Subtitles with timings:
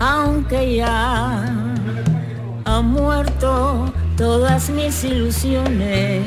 [0.00, 1.44] aunque ya
[2.64, 6.24] ha muerto todas mis ilusiones,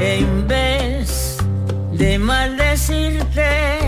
[0.00, 1.38] en vez
[1.92, 3.80] de maldecirte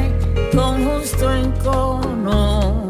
[0.54, 2.88] con justo encono.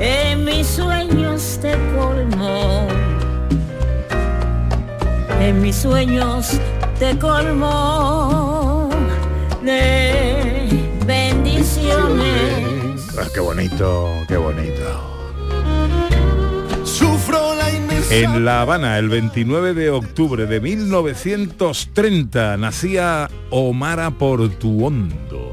[0.00, 2.88] En mis sueños te colmo,
[5.40, 6.58] en mis sueños
[6.98, 8.90] te colmo
[13.24, 15.14] Ah, qué bonito, qué bonito.
[18.10, 25.52] En La Habana, el 29 de octubre de 1930, nacía Omara Portuondo.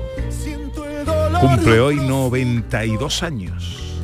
[1.39, 4.03] Cumple hoy 92 años.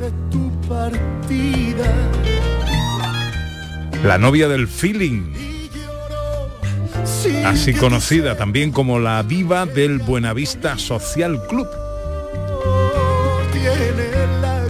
[4.02, 5.34] La novia del feeling,
[7.44, 11.68] así conocida también como la viva del Buenavista Social Club,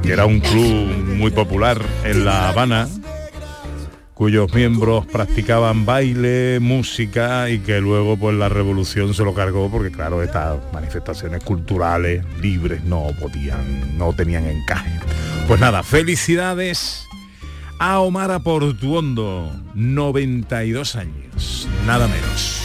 [0.02, 2.88] que era un club muy popular en La Habana,
[4.14, 9.90] cuyos miembros practicaban baile, música y que luego pues la revolución se lo cargó porque
[9.90, 14.98] claro, estas manifestaciones culturales libres no podían, no tenían encaje.
[15.46, 17.06] Pues nada, felicidades
[17.78, 22.57] a Omar Portuondo, 92 años, nada menos.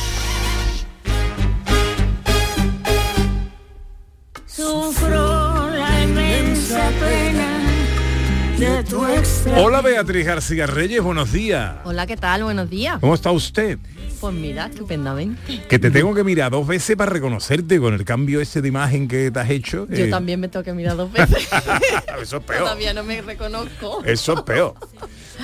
[8.63, 9.63] De tu extraño.
[9.63, 11.75] Hola Beatriz García Reyes, buenos días.
[11.83, 12.43] Hola, ¿qué tal?
[12.43, 12.97] Buenos días.
[12.99, 13.77] ¿Cómo está usted?
[14.21, 15.65] Pues mira, estupendamente.
[15.67, 19.07] Que te tengo que mirar dos veces para reconocerte con el cambio ese de imagen
[19.07, 19.85] que te has hecho.
[19.89, 21.49] Yo eh, también me tengo que mirar dos veces.
[22.21, 22.61] Eso es peor.
[22.61, 24.01] Todavía no me reconozco.
[24.05, 24.75] Eso es peor.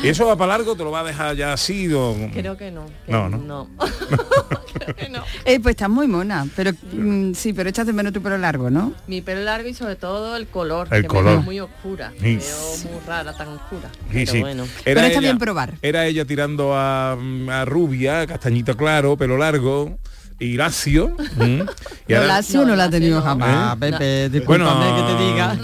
[0.04, 0.76] ¿Y eso va para largo?
[0.76, 1.92] ¿Te lo va a dejar ya así?
[1.94, 2.86] o- Creo que no.
[3.06, 3.68] que No, no.
[4.74, 5.24] Creo que no.
[5.46, 8.70] Eh, pues estás muy mona, pero mm, sí, pero echas de menos tu pelo largo,
[8.70, 8.94] ¿no?
[9.08, 11.26] Mi pelo largo y sobre todo el color, El que color.
[11.26, 12.12] me veo muy oscura.
[12.18, 12.24] Sí.
[12.24, 13.90] Me veo muy rara, tan oscura.
[13.94, 14.40] Sí, Pero sí.
[14.40, 14.66] bueno.
[14.84, 15.74] Pero está bien probar.
[15.82, 19.98] Era ella tirando a, a rubia, castañito claro, pelo largo
[20.40, 21.16] y lacio.
[21.38, 21.66] ¿m?
[22.08, 23.78] Y No, ahora- lacio no, la ha tenido jamás, ¿Eh?
[23.80, 25.58] Pepe, discúlpame Bueno, que te diga.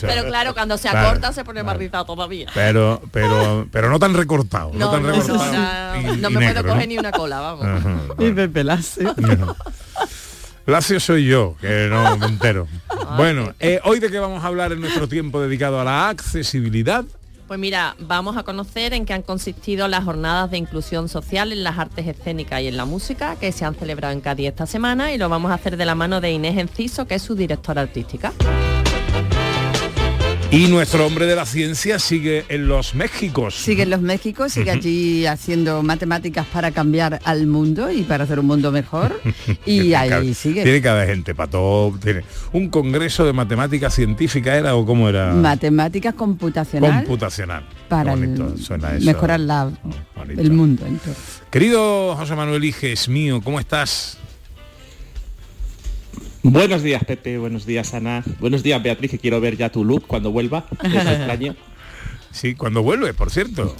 [0.00, 1.78] Pero claro, cuando se acorta se pone más claro.
[1.80, 2.46] rizado todavía.
[2.54, 4.70] Pero, pero, pero no tan recortado.
[4.72, 5.42] No, No, tan no, recortado.
[5.42, 7.66] ahora y- no y me negro, puedo coger ni una cola, vamos.
[7.66, 9.14] Ajá, Y Pepe lacio.
[10.66, 12.66] Lacio soy yo, que no me entero.
[13.16, 17.04] Bueno, eh, hoy de qué vamos a hablar en nuestro tiempo dedicado a la accesibilidad.
[17.46, 21.62] Pues mira, vamos a conocer en qué han consistido las jornadas de inclusión social en
[21.62, 25.12] las artes escénicas y en la música que se han celebrado en Cádiz esta semana
[25.12, 27.82] y lo vamos a hacer de la mano de Inés Enciso, que es su directora
[27.82, 28.32] artística.
[30.54, 33.56] Y nuestro hombre de la ciencia sigue en los Méxicos.
[33.56, 38.38] Sigue en los Méxicos, sigue allí haciendo matemáticas para cambiar al mundo y para hacer
[38.38, 39.20] un mundo mejor.
[39.66, 40.62] Y ahí sigue.
[40.62, 41.98] Tiene que haber gente para todo.
[41.98, 42.22] Tiene
[42.52, 47.64] un congreso de matemática científica era o cómo era Matemáticas computacional computacional.
[47.88, 49.06] para Qué bonito el- suena eso.
[49.06, 49.72] mejorar la-
[50.28, 50.86] el mundo.
[50.86, 51.16] entero.
[51.50, 54.18] Querido José Manuel Iges mío, ¿cómo estás?
[56.44, 57.38] Buenos días, Pepe.
[57.38, 58.22] Buenos días, Ana.
[58.38, 60.66] Buenos días, Beatriz, que quiero ver ya tu look cuando vuelva.
[60.82, 61.54] Es extraño.
[62.34, 63.76] Sí, cuando vuelve, por cierto.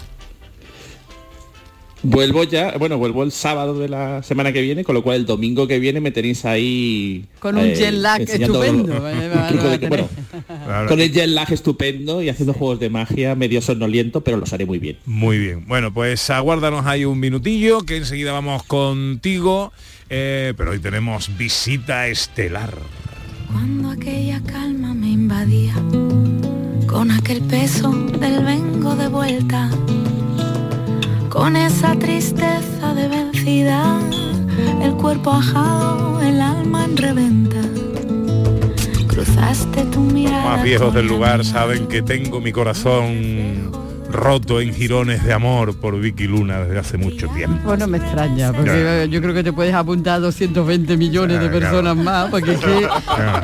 [2.05, 5.27] Vuelvo ya, bueno, vuelvo el sábado de la semana que viene, con lo cual el
[5.27, 7.25] domingo que viene me tenéis ahí...
[7.41, 9.09] Con un eh, jet lag estupendo.
[9.09, 10.09] eh, de- bueno,
[10.87, 14.67] con el jet lag estupendo y haciendo juegos de magia medio sonoliento, pero los haré
[14.67, 14.99] muy bien.
[15.05, 15.65] Muy bien.
[15.67, 19.73] Bueno, pues aguárdanos ahí un minutillo, que enseguida vamos contigo.
[20.11, 22.75] Eh, pero hoy tenemos visita estelar.
[23.51, 25.75] Cuando aquella calma me invadía,
[26.87, 29.71] con aquel peso del vengo de vuelta,
[31.29, 34.01] con esa tristeza de vencida,
[34.83, 37.61] el cuerpo ajado, el alma en reventa.
[39.07, 40.57] Cruzaste tu mirada.
[40.57, 43.84] Más viejos del lugar saben que tengo mi corazón
[44.15, 47.61] roto en jirones de amor por Vicky Luna desde hace mucho tiempo.
[47.65, 51.51] Pues no me extraña, porque yo creo que te puedes apuntar a 220 millones de
[51.51, 51.61] claro.
[51.61, 52.89] personas más, porque es que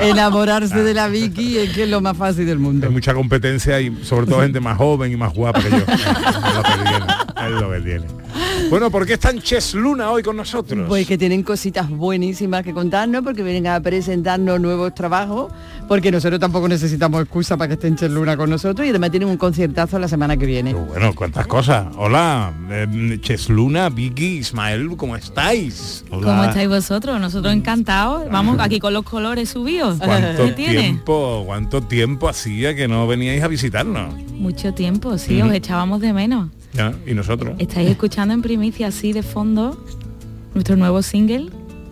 [0.01, 2.87] enamorarse de la Vicky es que es lo más fácil del mundo.
[2.87, 5.79] Hay mucha competencia y sobre todo gente más joven y más guapa que yo.
[7.47, 8.07] Es lo que tiene.
[8.69, 10.87] Bueno, ¿por qué están Ches Luna hoy con nosotros?
[10.87, 15.53] Pues que tienen cositas buenísimas que contarnos, porque vienen a presentarnos nuevos trabajos,
[15.89, 19.29] porque nosotros tampoco necesitamos excusa para que estén Ches Luna con nosotros y además tienen
[19.29, 20.75] un conciertazo la semana que viene.
[20.75, 21.87] Bueno, cuántas cosas.
[21.97, 26.05] Hola, eh, Ches Luna, Vicky, Ismael, ¿cómo estáis?
[26.09, 27.21] ¿Cómo estáis vosotros?
[27.21, 28.31] Nosotros encantados.
[28.31, 29.99] Vamos aquí con los colores subidos.
[29.99, 34.15] ¿Cuánto tiempo, cuánto tiempo hacía que no veníais a visitarnos?
[34.33, 36.49] Mucho tiempo, sí, os echábamos de menos.
[36.73, 37.55] Ya, ¿Y nosotros?
[37.59, 39.85] Estáis escuchando en primicia así de fondo
[40.55, 41.51] nuestro nuevo single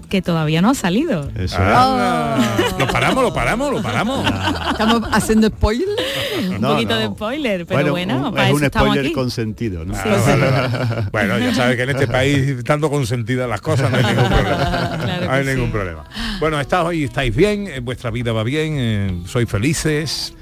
[0.09, 1.29] que todavía no ha salido.
[1.59, 2.39] Ah,
[2.79, 4.25] Lo paramos, lo paramos, lo paramos.
[4.71, 5.87] Estamos haciendo spoiler.
[6.49, 7.01] Un No, poquito no.
[7.01, 9.13] de spoiler, pero bueno, un- para es eso un spoiler aquí.
[9.13, 9.93] consentido, ¿no?
[9.95, 11.09] Ah, vale, vale.
[11.13, 14.99] Bueno, ya sabes que en este país, tanto consentidas las cosas, no hay ningún problema.
[15.09, 15.73] Claro no hay ningún sí.
[15.73, 16.05] problema.
[16.41, 20.33] Bueno, estáis hoy, estáis bien, eh, vuestra vida va bien, eh, sois felices.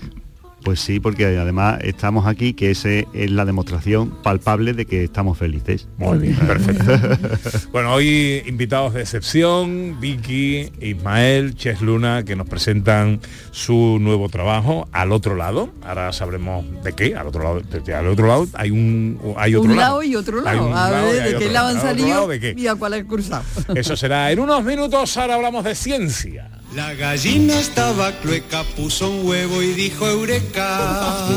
[0.67, 5.39] Pues sí, porque además estamos aquí, que ese es la demostración palpable de que estamos
[5.39, 5.87] felices.
[5.97, 7.69] Muy bien, perfecto.
[7.73, 13.21] bueno, hoy invitados de excepción, Vicky, Ismael, Ches Luna, que nos presentan
[13.53, 15.73] su nuevo trabajo al otro lado.
[15.83, 19.71] Ahora sabremos de qué, al otro lado, de- al otro lado hay un hay otro
[19.71, 19.89] un lado.
[19.91, 20.75] lado y otro lado.
[20.77, 23.07] A lado ver de qué lado han ¿Al otro salido de y a cuál han
[23.07, 23.45] cruzado.
[23.73, 26.51] Eso será en unos minutos, ahora hablamos de ciencia.
[26.75, 31.29] La gallina estaba clueca, puso un huevo y dijo eureka.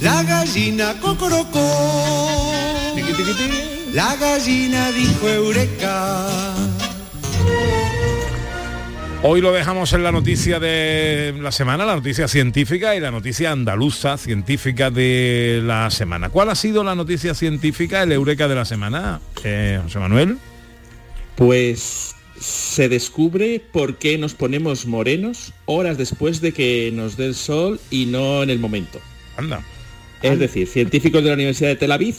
[0.00, 2.40] La gallina cocorocó.
[3.92, 6.26] La gallina dijo eureka.
[9.20, 13.50] Hoy lo dejamos en la noticia de la semana, la noticia científica y la noticia
[13.50, 16.28] andaluza científica de la semana.
[16.28, 20.38] ¿Cuál ha sido la noticia científica, el eureka de la semana, eh, José Manuel?
[21.34, 27.34] Pues se descubre por qué nos ponemos morenos horas después de que nos dé el
[27.34, 28.98] sol y no en el momento.
[29.36, 29.64] Anda.
[30.22, 32.16] Es decir, científicos de la Universidad de Tel Aviv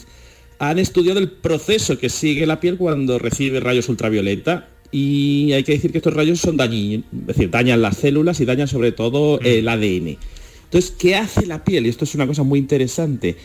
[0.60, 5.74] han estudiado el proceso que sigue la piel cuando recibe rayos ultravioleta y hay que
[5.74, 9.39] decir que estos rayos son dañinos, es decir, dañan las células y dañan sobre todo
[9.42, 10.18] el ADN.
[10.65, 11.86] Entonces, ¿qué hace la piel?
[11.86, 13.38] Y esto es una cosa muy interesante.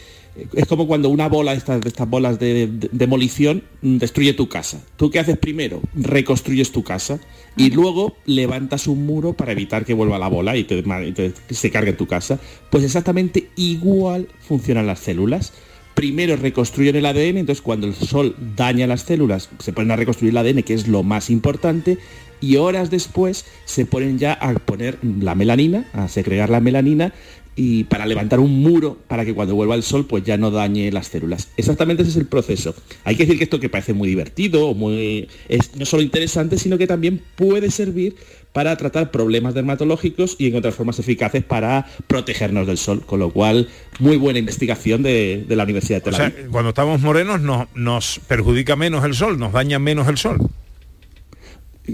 [0.52, 4.48] Es como cuando una bola de estas, estas bolas de, de- demolición mm, destruye tu
[4.48, 4.80] casa.
[4.96, 5.80] ¿Tú qué haces primero?
[5.94, 7.20] Reconstruyes tu casa
[7.56, 11.32] y luego levantas un muro para evitar que vuelva la bola y, te- y te-
[11.48, 12.40] que se cargue tu casa.
[12.70, 15.52] Pues exactamente igual funcionan las células.
[15.94, 20.30] Primero reconstruyen el ADN, entonces cuando el sol daña las células se ponen a reconstruir
[20.32, 21.98] el ADN, que es lo más importante,
[22.40, 27.14] y horas después se ponen ya a poner la melanina, a segregar la melanina
[27.56, 30.90] y para levantar un muro para que cuando vuelva el sol pues ya no dañe
[30.90, 31.48] las células.
[31.56, 32.74] Exactamente ese es el proceso.
[33.04, 36.58] Hay que decir que esto que parece muy divertido, o muy es no solo interesante,
[36.58, 38.16] sino que también puede servir
[38.52, 43.68] para tratar problemas dermatológicos y encontrar formas eficaces para protegernos del sol, con lo cual
[43.98, 46.50] muy buena investigación de, de la Universidad de O Tel sea, Aviv.
[46.50, 50.38] cuando estamos morenos nos, nos perjudica menos el sol, nos daña menos el sol.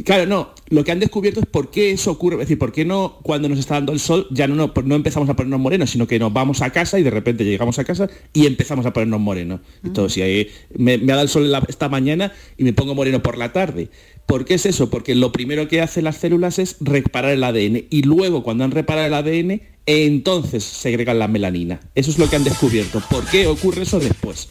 [0.05, 0.51] Claro, no.
[0.69, 2.37] Lo que han descubierto es por qué eso ocurre.
[2.37, 4.95] Es decir, por qué no cuando nos está dando el sol ya no, no, no
[4.95, 7.85] empezamos a ponernos morenos, sino que nos vamos a casa y de repente llegamos a
[7.85, 9.61] casa y empezamos a ponernos morenos.
[9.85, 12.95] Entonces, si hay- me, me ha dado el sol la- esta mañana y me pongo
[12.95, 13.89] moreno por la tarde.
[14.27, 14.91] ¿Por qué es eso?
[14.91, 18.71] Porque lo primero que hacen las células es reparar el ADN y luego cuando han
[18.71, 21.81] reparado el ADN, entonces segregan la melanina.
[21.97, 23.03] Eso es lo que han descubierto.
[23.11, 24.51] ¿Por qué ocurre eso después?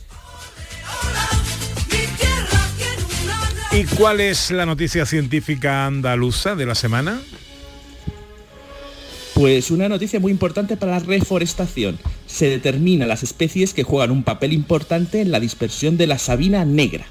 [3.71, 7.21] ¿Y cuál es la noticia científica andaluza de la semana?
[9.35, 11.99] Pues una noticia muy importante para la reforestación.
[12.26, 16.66] Se determinan las especies que juegan un papel importante en la dispersión de la sabina
[16.66, 17.06] negra.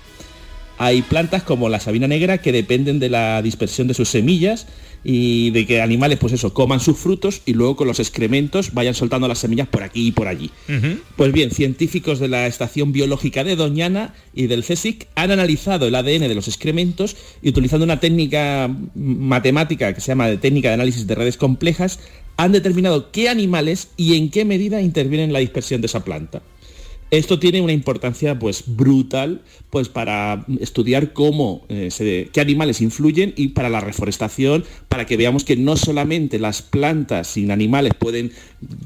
[0.79, 4.67] Hay plantas como la sabina negra que dependen de la dispersión de sus semillas
[5.05, 8.95] y de que animales, pues eso, coman sus frutos y luego con los excrementos vayan
[8.95, 10.51] soltando las semillas por aquí y por allí.
[11.17, 15.95] Pues bien, científicos de la Estación Biológica de Doñana y del CSIC han analizado el
[15.95, 20.75] ADN de los excrementos y utilizando una técnica matemática que se llama de técnica de
[20.75, 22.01] análisis de redes complejas,
[22.37, 26.43] han determinado qué animales y en qué medida intervienen en la dispersión de esa planta.
[27.11, 33.33] Esto tiene una importancia pues brutal pues para estudiar cómo eh, se- qué animales influyen
[33.37, 38.33] y para la reforestación para que veamos que no solamente las plantas sin animales pueden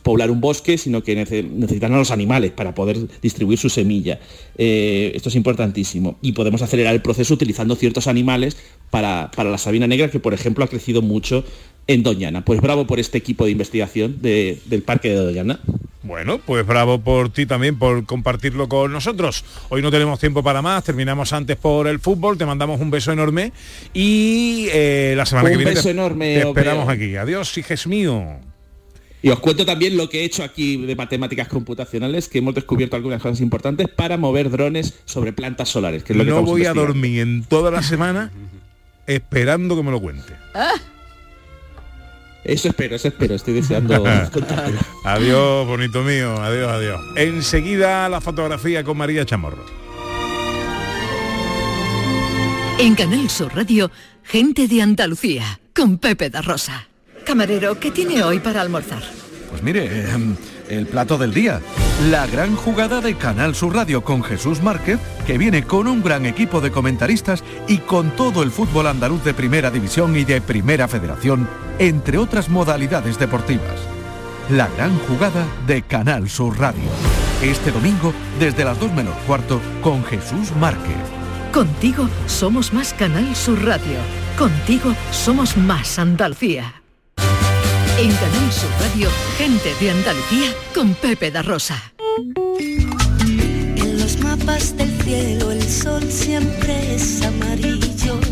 [0.05, 4.21] poblar un bosque sino que nece- necesitan a los animales para poder distribuir su semilla.
[4.57, 6.19] Eh, esto es importantísimo.
[6.23, 8.57] Y podemos acelerar el proceso utilizando ciertos animales
[8.91, 11.45] para, para la sabina negra que por ejemplo ha crecido mucho
[11.87, 15.61] en Doñana pues bravo por este equipo de investigación de- del parque de Doñana
[16.05, 19.45] Bueno, pues bravo por ti también por compartirlo con nosotros.
[19.69, 23.13] Hoy no tenemos tiempo para más, terminamos antes por el fútbol, te mandamos un beso
[23.13, 23.53] enorme
[23.95, 27.15] y eh, la semana Un que viene beso te, enorme, te os esperamos aquí.
[27.17, 28.25] Adiós, hijes mío.
[29.23, 32.97] Y os cuento también lo que he hecho aquí de matemáticas computacionales, que hemos descubierto
[32.97, 36.03] algunas cosas importantes para mover drones sobre plantas solares.
[36.03, 38.33] Que es lo que no voy a dormir en toda la semana
[39.07, 40.33] esperando que me lo cuente.
[42.45, 44.05] Eso espero, eso espero, estoy deseando.
[45.05, 46.41] Adiós, bonito mío.
[46.41, 47.01] Adiós, adiós.
[47.17, 49.65] Enseguida la fotografía con María Chamorro.
[52.79, 53.91] En Canal Sur Radio,
[54.25, 56.89] gente de Andalucía, con Pepe da Rosa.
[57.25, 59.03] Camarero, ¿qué tiene hoy para almorzar?
[59.51, 60.35] Pues mire, em,
[60.69, 61.61] el plato del día.
[62.11, 66.27] La gran jugada de Canal Sur Radio con Jesús Márquez, que viene con un gran
[66.27, 70.89] equipo de comentaristas y con todo el fútbol andaluz de Primera División y de Primera
[70.89, 71.49] Federación,
[71.79, 73.81] entre otras modalidades deportivas.
[74.51, 76.91] La gran jugada de Canal Sur Radio.
[77.43, 80.97] Este domingo, desde las 2 menos cuarto, con Jesús Márquez.
[81.53, 83.99] Contigo somos más Canal Sur Radio.
[84.39, 86.83] Contigo somos más Andalucía.
[87.99, 91.93] En Canal Sur Radio, gente de Andalucía, con Pepe da Rosa.
[93.77, 97.72] En los mapas del cielo el sol siempre es amarillo.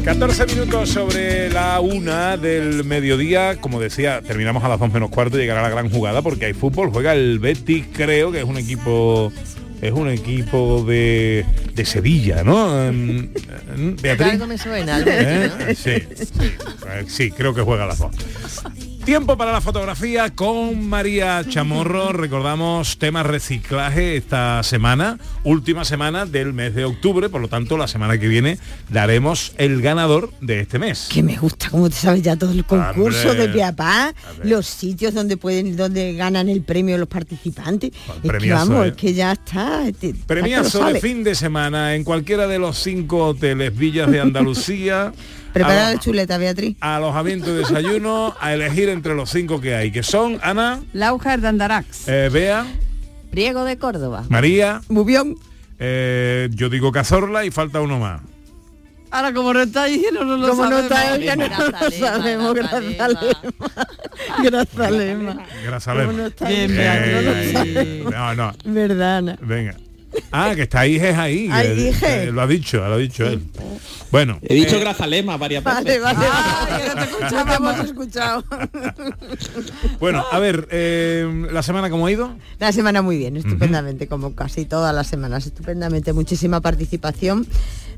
[0.04, 3.56] 14 minutos sobre la una del mediodía.
[3.60, 6.54] Como decía, terminamos a las 2 menos cuarto y llegará la gran jugada porque hay
[6.54, 6.90] fútbol.
[6.90, 9.32] Juega el Betis, creo que es un equipo.
[9.82, 12.92] Es un equipo de, de Sevilla, ¿no?
[14.02, 14.32] Beatriz.
[14.32, 15.74] Algo me suena, algo me ¿Eh?
[15.74, 16.52] Sí, sí,
[17.06, 18.14] sí, creo que juega a las dos.
[19.04, 22.12] Tiempo para la fotografía con María Chamorro.
[22.12, 27.88] Recordamos temas reciclaje esta semana, última semana del mes de octubre, por lo tanto la
[27.88, 28.58] semana que viene
[28.90, 31.08] daremos el ganador de este mes.
[31.10, 33.48] Que me gusta, como te sabes ya todo el concurso Hombre.
[33.48, 34.14] de pa,
[34.44, 37.90] los sitios donde pueden, donde ganan el premio los participantes.
[37.92, 38.88] Es que premiazo, vamos, ¿eh?
[38.90, 39.80] es que ya está.
[39.98, 43.74] te- ya Premiazo te lo de fin de semana en cualquiera de los cinco hoteles
[43.76, 45.12] villas de Andalucía.
[45.52, 46.76] Prepara Alo- la chuleta, Beatriz.
[46.80, 51.48] alojamiento y desayuno a elegir entre los cinco que hay, que son Ana, Laujar de
[51.48, 52.08] Andarax.
[52.08, 52.66] eh, Bea,
[53.30, 54.24] Priego de Córdoba.
[54.28, 55.36] María, Bubión.
[55.78, 58.20] eh, yo digo Cazorla y falta uno más.
[59.12, 60.90] Ahora como no está diciendo no lo Como no sabemos.
[60.92, 62.54] está ella, no lo sabemos.
[62.54, 62.96] Grazalema.
[64.44, 65.46] Grazalema.
[65.64, 66.06] Grazalema.
[66.06, 68.12] ¿Cómo no No lo sabemos.
[68.12, 69.74] no, no, Verdad, venga.
[70.32, 70.98] Ah, que está ahí.
[71.00, 72.02] Ay, que- Iges.
[72.02, 73.42] que lo ha dicho, lo ha dicho él.
[74.10, 74.38] Bueno.
[74.42, 76.02] He dicho eh, Grazalema varias veces.
[76.02, 76.18] vale.
[76.22, 77.60] Ah, vale.
[77.60, 78.44] no te escuchado.
[80.00, 82.34] bueno, a ver, eh, la semana cómo ha ido.
[82.58, 87.46] La semana muy bien, estupendamente, como casi todas las semanas, estupendamente, muchísima participación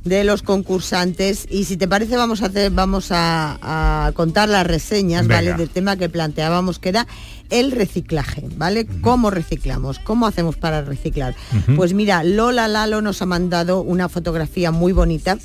[0.05, 4.67] de los concursantes y si te parece vamos a hacer, vamos a, a contar las
[4.67, 5.37] reseñas, Venga.
[5.37, 5.55] ¿vale?
[5.55, 7.07] Del tema que planteábamos que era
[7.51, 8.87] el reciclaje, ¿vale?
[9.03, 9.99] ¿Cómo reciclamos?
[9.99, 11.35] ¿Cómo hacemos para reciclar?
[11.77, 15.39] Pues mira, Lola Lalo nos ha mandado una fotografía muy bonita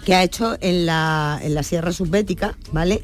[0.00, 3.02] que ha hecho en la, en la Sierra Subbética, ¿vale?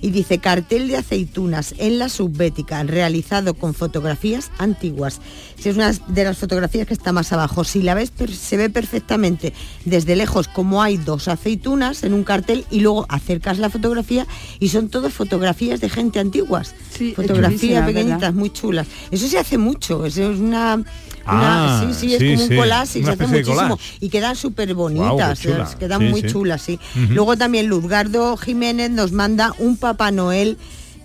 [0.00, 5.20] Y dice cartel de aceitunas en la Subbética, realizado con fotografías antiguas.
[5.58, 7.64] Si es una de las fotografías que está más abajo.
[7.64, 9.52] Si la ves, se ve perfectamente
[9.84, 14.26] desde lejos como hay dos aceitunas en un cartel y luego acercas la fotografía
[14.60, 16.74] y son todas fotografías de gente antiguas.
[16.90, 18.34] Sí, fotografías pequeñitas, ¿verdad?
[18.34, 18.86] muy chulas.
[19.10, 20.82] Eso se hace mucho, eso es una...
[21.30, 23.54] una- Ah, sí, sí, es sí, como un collage y se hace muchísimo.
[23.56, 23.82] collage.
[24.00, 25.40] Y quedan súper bonitas,
[25.78, 26.78] quedan Sí, muy chulas, sí.
[27.10, 30.56] Luego también Luzgardo Jiménez nos manda un Papá Noel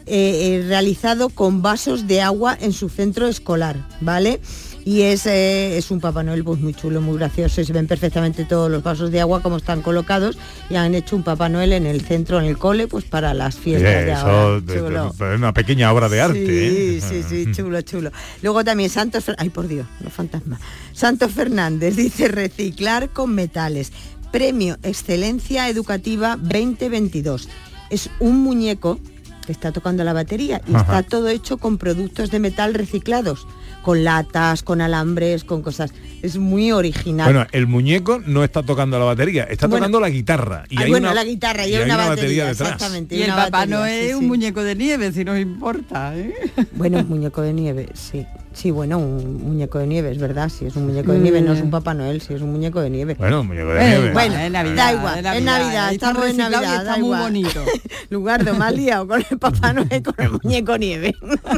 [0.06, 4.42] eh, eh, realizado con vasos de agua en su centro escolar, ¿vale?
[4.86, 7.88] Y es, eh, es un Papá Noel pues muy chulo, muy gracioso y se ven
[7.88, 10.38] perfectamente todos los vasos de agua como están colocados
[10.70, 13.56] y han hecho un Papá Noel en el centro, en el cole, pues para las
[13.56, 14.62] fiestas de ahora.
[14.66, 15.16] Chulo.
[15.36, 16.46] una pequeña obra de arte.
[16.46, 17.02] Sí, ¿eh?
[17.02, 18.12] sí, sí, chulo, chulo.
[18.42, 20.60] Luego también Santos, ay por Dios, los fantasmas.
[20.92, 23.92] Santos Fernández dice reciclar con metales.
[24.34, 27.48] Premio Excelencia Educativa 2022.
[27.92, 29.00] Es un muñeco
[29.46, 31.00] que está tocando la batería y Ajá.
[31.00, 33.46] está todo hecho con productos de metal reciclados,
[33.84, 35.94] con latas, con alambres, con cosas.
[36.24, 37.32] Es muy original.
[37.32, 39.82] Bueno, el muñeco no está tocando la batería, está Bueno.
[39.82, 40.64] tocando la guitarra.
[40.70, 42.72] Y hay bueno, una, la guitarra y, y hay una, batería, batería, detrás.
[42.72, 43.16] exactamente.
[43.16, 44.26] Y el Papá batería, no sí, es un sí.
[44.28, 46.18] muñeco de nieve, si nos importa.
[46.18, 46.34] ¿eh?
[46.72, 48.26] Bueno, un muñeco de nieve, sí.
[48.54, 50.48] Sí, bueno, un muñeco de nieve, es verdad.
[50.50, 52.82] Si es un muñeco de nieve, no es un Papá Noel, si es un muñeco
[52.82, 53.16] de nieve.
[53.16, 54.14] Bueno, un muñeco de Eh, nieve.
[54.14, 57.06] Bueno, Es Navidad, da igual, es Navidad, Navidad, está estamos en Navidad, está da muy
[57.08, 57.22] igual.
[57.24, 57.66] bonito.
[58.10, 61.16] Lugardo, mal liado con el Papá Noel con el muñeco nieve.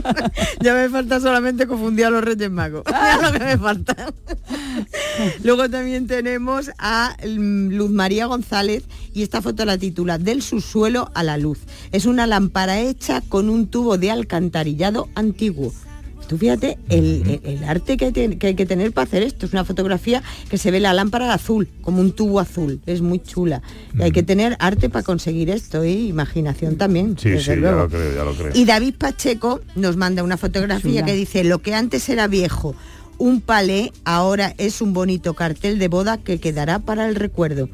[0.61, 2.83] ya me falta solamente confundir a los Reyes Magos.
[3.15, 3.95] Es lo que me falta.
[5.43, 8.83] Luego también tenemos a mm, Luz María González
[9.13, 11.59] y esta foto la titula Del subsuelo a la luz.
[11.91, 15.73] Es una lámpara hecha con un tubo de alcantarillado antiguo.
[16.27, 19.23] Tú fíjate el, el- el arte que hay, te- que hay que tener para hacer
[19.23, 19.45] esto.
[19.45, 22.79] Es una fotografía que se ve la lámpara azul, como un tubo azul.
[22.85, 23.61] Es muy chula.
[23.97, 27.17] Y hay que tener arte para conseguir esto y imaginación también.
[27.19, 28.51] Sí, desde sí, ya lo creo, ya lo creo.
[28.53, 31.05] Y David Pacheco nos manda una fotografía Chula.
[31.05, 32.75] que dice, lo que antes era viejo,
[33.17, 37.69] un palé, ahora es un bonito cartel de boda que quedará para el recuerdo.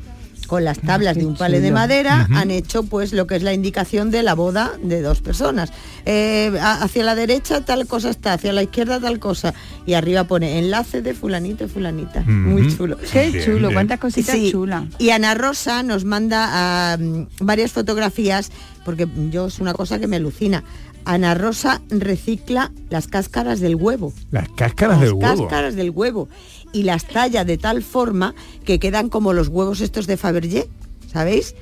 [0.51, 3.53] Con las tablas de un palé de madera han hecho pues lo que es la
[3.53, 5.71] indicación de la boda de dos personas.
[6.05, 9.53] Eh, hacia la derecha tal cosa está, hacia la izquierda tal cosa.
[9.85, 12.19] Y arriba pone enlace de fulanito y fulanita.
[12.27, 12.97] Muy chulo.
[13.13, 13.73] Qué Bien, chulo, bien.
[13.75, 14.51] cuántas cositas Sí.
[14.51, 14.83] chulas.
[14.97, 16.97] Y Ana Rosa nos manda
[17.39, 18.51] varias fotografías,
[18.83, 20.65] porque yo es una cosa que me alucina.
[21.05, 24.13] Ana Rosa recicla las cáscaras del huevo.
[24.31, 25.47] Las cáscaras las del huevo.
[25.47, 26.29] cáscaras del huevo.
[26.73, 28.33] Y las talla de tal forma
[28.65, 30.69] que quedan como los huevos estos de Fabergé.
[31.11, 31.55] ¿Sabéis?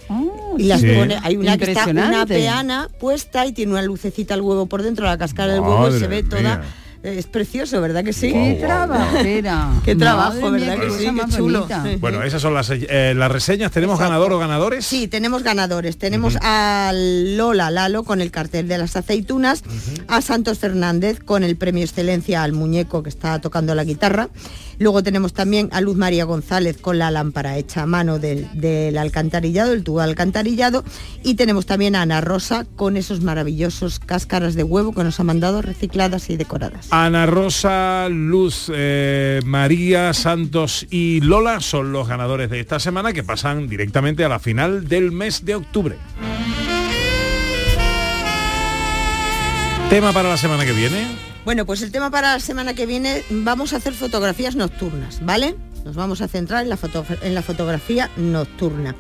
[0.60, 0.92] y las sí.
[0.96, 4.84] pone, hay una que está una peana puesta y tiene una lucecita al huevo por
[4.84, 6.42] dentro, la cáscara del huevo y se ve toda.
[6.42, 6.64] mía.
[7.02, 8.32] Es precioso, ¿verdad que sí?
[8.34, 9.72] Qué trabajera.
[9.86, 11.16] Qué trabajo, Madre mía, ¿verdad qué que sí?
[11.16, 11.60] Qué chulo.
[11.62, 11.86] bonita.
[12.00, 13.72] Bueno, esas son las, eh, las reseñas.
[13.72, 14.86] ¿Tenemos ganador o ganadores?
[14.86, 15.98] Sí, tenemos ganadores.
[15.98, 19.64] Tenemos a Lola Lalo con el cartel de las aceitunas,
[20.10, 24.30] a Santos Fernández con el premio Excelencia al muñeco que está tocando la guitarra.
[24.78, 28.98] Luego tenemos también a Luz María González con la lámpara hecha a mano del, del
[28.98, 30.86] alcantarillado, el tubo alcantarillado.
[31.22, 35.24] Y tenemos también a Ana Rosa con esos maravillosos cáscaras de huevo que nos ha
[35.24, 36.89] mandado recicladas y decoradas.
[36.92, 43.24] Ana Rosa, Luz, eh, María, Santos y Lola son los ganadores de esta semana que
[43.24, 45.98] pasan directamente a la final del mes de octubre.
[49.92, 51.08] Tema para la semana que viene.
[51.46, 55.56] Bueno, pues el tema para la semana que viene vamos a hacer fotografías nocturnas, ¿vale?
[55.86, 58.96] Nos vamos a centrar en la, foto- en la fotografía nocturna.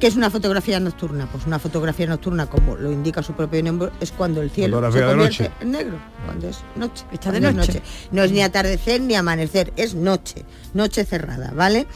[0.00, 1.28] ¿Qué es una fotografía nocturna?
[1.30, 4.82] Pues una fotografía nocturna, como lo indica su propio nombre, es cuando el cielo se
[4.82, 5.54] Fotografía de convierte noche.
[5.60, 7.04] en negro, cuando es noche.
[7.12, 7.82] Está de cuando es noche.
[8.10, 11.86] No es ni atardecer ni amanecer, es noche, noche cerrada, ¿vale?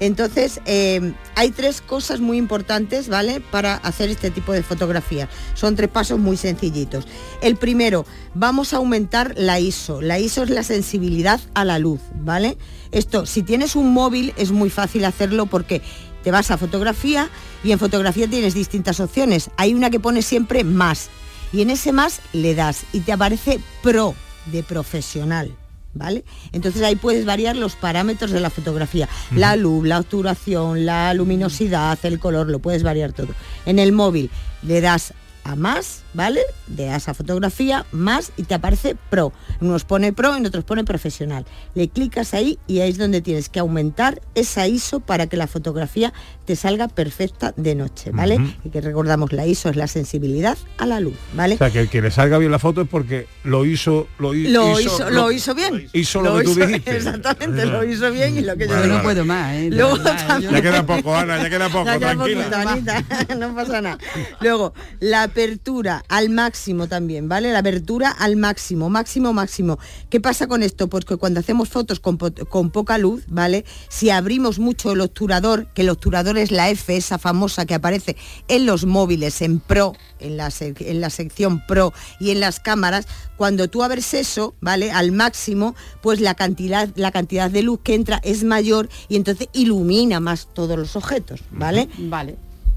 [0.00, 3.40] Entonces, eh, hay tres cosas muy importantes, ¿vale?
[3.40, 5.28] Para hacer este tipo de fotografía.
[5.54, 7.06] Son tres pasos muy sencillitos.
[7.42, 10.00] El primero, vamos a aumentar la ISO.
[10.00, 12.56] La ISO es la sensibilidad a la luz, ¿vale?
[12.92, 15.82] Esto, si tienes un móvil, es muy fácil hacerlo porque
[16.22, 17.28] te vas a fotografía
[17.64, 19.50] y en fotografía tienes distintas opciones.
[19.56, 21.10] Hay una que pone siempre más
[21.52, 24.14] y en ese más le das y te aparece pro
[24.46, 25.54] de profesional.
[25.94, 26.22] ¿Vale?
[26.52, 31.98] Entonces ahí puedes variar los parámetros de la fotografía, la luz, la obturación, la luminosidad,
[32.02, 33.28] el color, lo puedes variar todo.
[33.64, 34.30] En el móvil
[34.62, 36.40] le das a más, ¿vale?
[36.76, 39.32] Le das a fotografía, más y te aparece pro.
[39.60, 41.46] En unos pone pro, en otros pone profesional.
[41.76, 45.46] Le clicas ahí y ahí es donde tienes que aumentar esa ISO para que la
[45.46, 46.12] fotografía
[46.44, 48.34] te salga perfecta de noche, ¿vale?
[48.36, 48.50] Ujú.
[48.64, 51.54] Y que recordamos, la ISO es la sensibilidad a la luz, ¿vale?
[51.54, 54.34] O sea, que el que le salga bien la foto es porque lo hizo, lo,
[54.34, 55.88] hi- lo hizo, lo hizo bien.
[55.92, 56.96] hizo lo que tú dijiste.
[56.96, 59.04] Exactamente, lo hizo bien y lo que yo Vale, Yo no vale.
[59.04, 59.70] puedo más, ¿eh?
[59.70, 62.44] De Luego también- Ya queda poco, Ana, ya queda poco, Ya queda tranquila.
[62.44, 63.98] poquito, Anita, no pasa nada.
[64.40, 67.52] Luego, la apertura al máximo también, ¿vale?
[67.52, 69.78] La apertura al máximo, máximo, máximo.
[70.10, 70.88] ¿Qué pasa con esto?
[70.88, 73.64] Pues que cuando hacemos fotos con, po- con poca luz, ¿vale?
[73.88, 78.16] Si abrimos mucho el obturador, que el obturador es la F, esa famosa que aparece
[78.48, 83.06] en los móviles, en Pro, en la, en la sección Pro y en las cámaras,
[83.36, 84.90] cuando tú abres eso, ¿vale?
[84.90, 89.48] Al máximo, pues la cantidad, la cantidad de luz que entra es mayor y entonces
[89.52, 91.88] ilumina más todos los objetos, ¿vale?
[91.98, 92.36] Vale.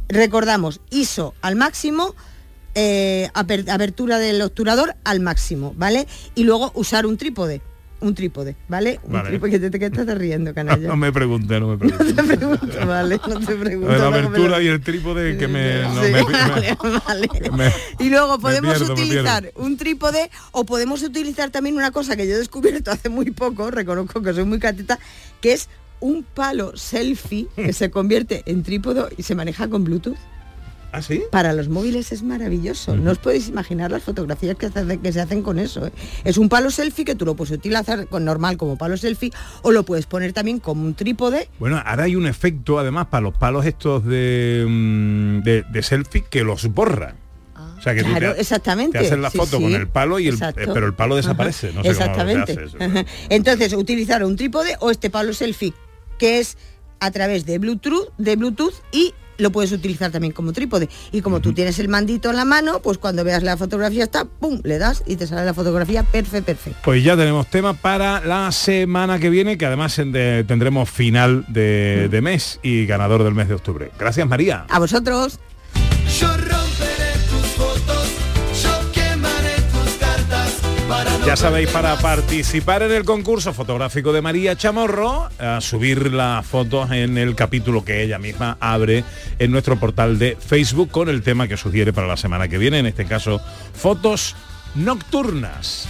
[0.10, 2.14] Recordamos, ISO al máximo,
[2.76, 6.08] eh, aper- abertura del obturador al máximo, ¿vale?
[6.36, 7.62] Y luego usar un trípode,
[8.00, 9.00] un trípode, ¿vale?
[9.04, 9.30] Un Vale.
[9.30, 10.88] trípode que te, que estás riendo, canalla.
[10.88, 12.14] No me pregunte, no me pregunte.
[12.14, 13.92] No te pregunto, vale, no te pregunto.
[13.98, 15.84] La abertura lo- y el trípode que me...
[15.84, 17.28] no, Sí, me- vale, vale.
[17.56, 17.72] me-
[18.06, 22.34] Y luego podemos pierdo, utilizar un trípode o podemos utilizar también una cosa que yo
[22.36, 24.98] he descubierto hace muy poco, reconozco que soy muy cateta,
[25.42, 30.18] que es un palo selfie que se convierte en trípode y se maneja con Bluetooth.
[30.94, 31.24] ¿Ah, sí?
[31.32, 32.96] Para los móviles es maravilloso.
[32.98, 35.88] No os podéis imaginar las fotografías que, se hacen- que se hacen con eso.
[35.88, 35.92] ¿eh?
[36.26, 39.72] Es un palo selfie que tú lo puedes utilizar con normal como palo selfie o
[39.72, 41.48] lo puedes poner también como un trípode.
[41.60, 46.26] Bueno, ahora hay un efecto además para los palos estos de, mm, de, de selfie
[46.30, 47.16] que los borra.
[47.78, 49.00] O sea que tú te, exactamente.
[49.00, 49.64] te haces la foto sí.
[49.64, 51.70] con el palo y el, eh, pero el palo desaparece.
[51.70, 51.78] Ajá.
[51.78, 52.56] No sé Exactamente.
[52.78, 53.04] cómo.
[53.30, 55.74] Entonces, utilizar un trípode o este palo selfie,
[56.20, 56.58] que es
[57.00, 60.88] a través de Bluetooth, de Bluetooth y lo puedes utilizar también como trípode.
[61.12, 64.26] Y como tú tienes el mandito en la mano, pues cuando veas la fotografía está,
[64.26, 64.62] ¡pum!
[64.64, 66.80] Le das y te sale la fotografía perfecto, perfecto.
[66.84, 71.44] Pues ya tenemos tema para la semana que viene, que además en de- tendremos final
[71.48, 73.92] de, de mes y ganador del mes de octubre.
[74.00, 74.66] Gracias María.
[74.70, 75.40] A vosotros.
[81.26, 86.92] Ya sabéis, para participar en el concurso fotográfico de María Chamorro, a subir las fotos
[86.92, 89.04] en el capítulo que ella misma abre
[89.40, 92.80] en nuestro portal de Facebook con el tema que sugiere para la semana que viene,
[92.80, 93.40] en este caso,
[93.74, 94.36] fotos
[94.76, 95.88] nocturnas.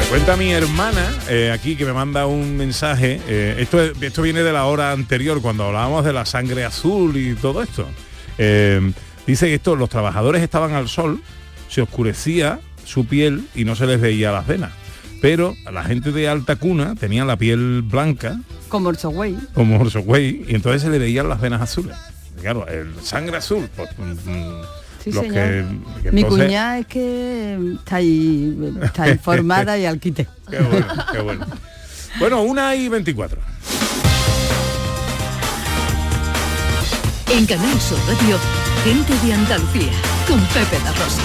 [0.00, 3.20] Me cuenta mi hermana eh, aquí que me manda un mensaje.
[3.28, 7.16] eh, esto, es- esto viene de la hora anterior, cuando hablábamos de la sangre azul
[7.18, 7.86] y todo esto.
[8.38, 8.92] Eh,
[9.26, 11.22] dice que esto, los trabajadores estaban al sol,
[11.68, 14.72] se oscurecía su piel y no se les veía las venas.
[15.20, 19.36] Pero a la gente de alta cuna tenía la piel blanca, Como el Sogüey.
[19.54, 21.96] como Orso Güey, y entonces se le veían las venas azules.
[22.38, 24.62] Y Claro, el sangre azul, pues, mm, mm,
[25.02, 25.32] Sí, señor.
[25.34, 25.64] que,
[26.04, 30.26] que Mi entonces- cuñada es que está ahí, está informada y al quite.
[30.50, 31.46] Qué bueno, qué bueno.
[32.20, 33.40] Bueno, una y 24.
[37.30, 38.38] En Canal Sur Radio,
[38.84, 39.92] gente de Andalucía,
[40.28, 41.22] con Pepe Rosa.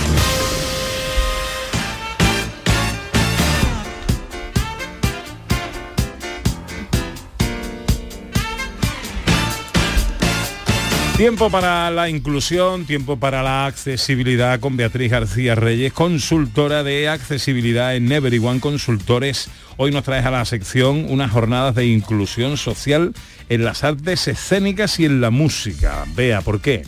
[11.17, 17.95] Tiempo para la inclusión, tiempo para la accesibilidad con Beatriz García Reyes, consultora de accesibilidad
[17.95, 19.49] en Everyone Consultores.
[19.75, 23.13] Hoy nos traes a la sección unas jornadas de inclusión social
[23.49, 26.05] en las artes escénicas y en la música.
[26.15, 26.83] Vea, ¿por qué?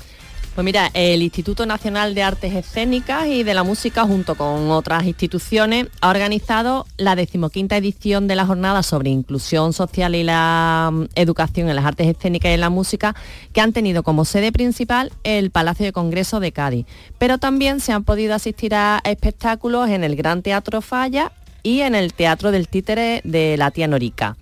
[0.56, 5.04] Pues mira, el Instituto Nacional de Artes Escénicas y de la Música, junto con otras
[5.04, 11.08] instituciones, ha organizado la decimoquinta edición de la jornada sobre inclusión social y la mm,
[11.16, 13.18] educación en las artes escénicas y en la música,
[13.52, 16.86] que han tenido como sede principal el Palacio de Congreso de Cádiz.
[17.18, 21.34] Pero también se han podido asistir a espectáculos en el Gran Teatro Falla
[21.66, 24.38] y en el Teatro del Títere de la Tía Norica.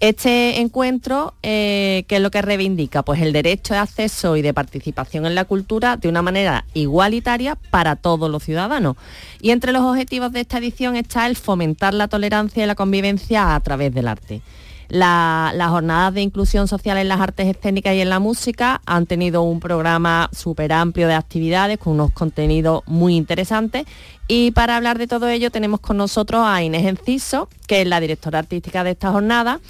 [0.00, 3.02] Este encuentro, eh, ¿qué es lo que reivindica?
[3.02, 7.56] Pues el derecho de acceso y de participación en la cultura de una manera igualitaria
[7.70, 8.96] para todos los ciudadanos.
[9.42, 13.54] Y entre los objetivos de esta edición está el fomentar la tolerancia y la convivencia
[13.54, 14.40] a través del arte.
[14.88, 19.06] La- las jornadas de inclusión social en las artes escénicas y en la música han
[19.06, 23.86] tenido un programa súper amplio de actividades con unos contenidos muy interesantes.
[24.28, 28.00] Y para hablar de todo ello tenemos con nosotros a Inés Enciso, que es la
[28.00, 29.60] directora artística de esta jornada.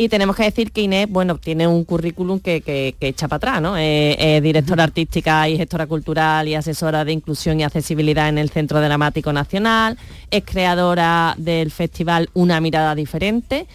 [0.00, 3.36] Y tenemos que decir que Inés, bueno, tiene un currículum que, que- que echa para
[3.38, 3.76] atrás, ¿no?
[3.76, 8.48] Eh, es directora artística y gestora cultural y asesora de inclusión y accesibilidad en el
[8.48, 9.98] Centro Dramático Nacional,
[10.30, 13.66] es creadora del festival Una Mirada Diferente,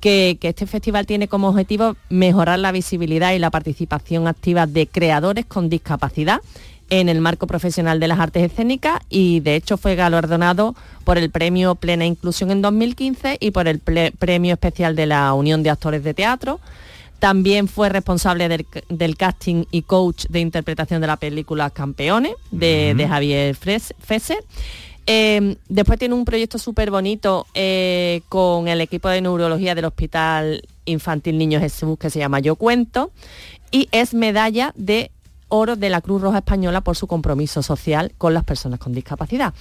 [0.00, 4.86] que, que este festival tiene como objetivo mejorar la visibilidad y la participación activa de
[4.86, 6.40] creadores con discapacidad
[6.90, 11.30] en el marco profesional de las artes escénicas y de hecho fue galardonado por el
[11.30, 15.68] premio Plena Inclusión en 2015 y por el ple- premio especial de la Unión de
[15.70, 16.60] Actores de Teatro.
[17.18, 22.94] También fue responsable del, del casting y coach de interpretación de la película Campeones de,
[22.96, 24.38] de Javier Fres- Fesser.
[25.10, 30.62] Eh, después tiene un proyecto súper bonito eh, con el equipo de neurología del Hospital
[30.84, 33.10] Infantil Niño Jesús que se llama Yo Cuento
[33.70, 35.10] y es medalla de
[35.48, 39.54] oro de la Cruz Roja Española por su compromiso social con las personas con discapacidad.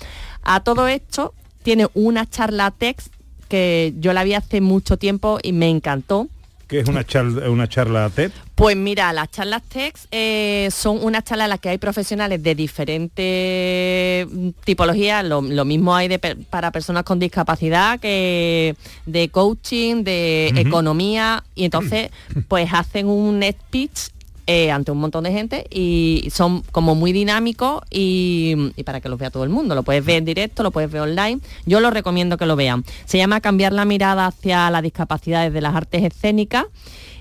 [0.43, 1.33] A todo esto
[1.63, 3.13] tiene una charla text
[3.47, 6.27] que yo la vi hace mucho tiempo y me encantó.
[6.67, 8.31] ¿Qué es una charla, una charla TED?
[8.55, 12.55] Pues mira, las charlas TEX eh, son unas charlas en las que hay profesionales de
[12.55, 14.27] diferentes
[14.65, 15.23] tipologías.
[15.23, 18.75] Lo, lo mismo hay de para personas con discapacidad que
[19.05, 21.43] de coaching, de economía.
[21.55, 22.09] Y entonces,
[22.49, 24.09] pues hacen un speech
[24.47, 29.19] eh, ante un montón de gente y son como muy dinámicos y, para que los
[29.19, 29.75] vea todo el mundo.
[29.75, 31.41] Lo puedes ver en directo, lo puedes ver online.
[31.65, 32.85] Yo lo recomiendo que lo vean.
[33.05, 36.65] Se llama Cambiar la mirada hacia la discapacidad desde las artes escénicas.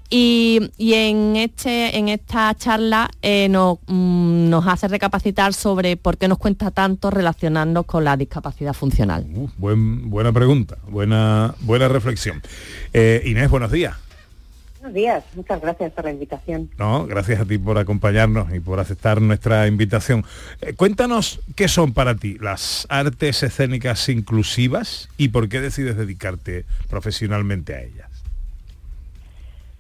[0.09, 6.17] Y, y en, este, en esta charla eh, nos, mm, nos hace recapacitar sobre por
[6.17, 9.27] qué nos cuesta tanto relacionarnos con la discapacidad funcional.
[9.59, 12.41] Buen, buena pregunta, buena, buena reflexión.
[12.93, 13.97] Eh, Inés, buenos días.
[14.87, 16.70] Buenos días, muchas gracias por la invitación.
[16.79, 20.25] No, gracias a ti por acompañarnos y por aceptar nuestra invitación.
[20.61, 26.66] Eh, cuéntanos qué son para ti las artes escénicas inclusivas y por qué decides dedicarte
[26.88, 28.09] profesionalmente a ellas.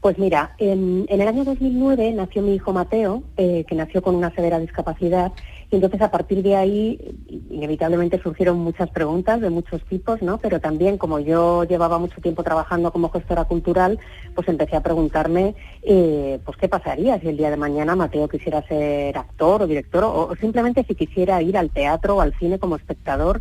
[0.00, 4.16] Pues mira, en, en el año 2009 nació mi hijo Mateo, eh, que nació con
[4.16, 5.30] una severa discapacidad,
[5.70, 7.16] y entonces a partir de ahí
[7.50, 10.38] inevitablemente surgieron muchas preguntas de muchos tipos, ¿no?
[10.38, 13.98] Pero también como yo llevaba mucho tiempo trabajando como gestora cultural,
[14.34, 18.66] pues empecé a preguntarme, eh, pues qué pasaría si el día de mañana Mateo quisiera
[18.66, 22.58] ser actor o director o, o simplemente si quisiera ir al teatro o al cine
[22.58, 23.40] como espectador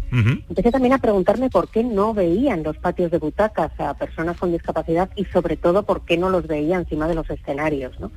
[0.50, 4.38] Empecé también a preguntarme por qué no veía en los patios de butacas a personas
[4.38, 8.12] con discapacidad y sobre todo por qué no los veía encima de los escenarios, ¿no?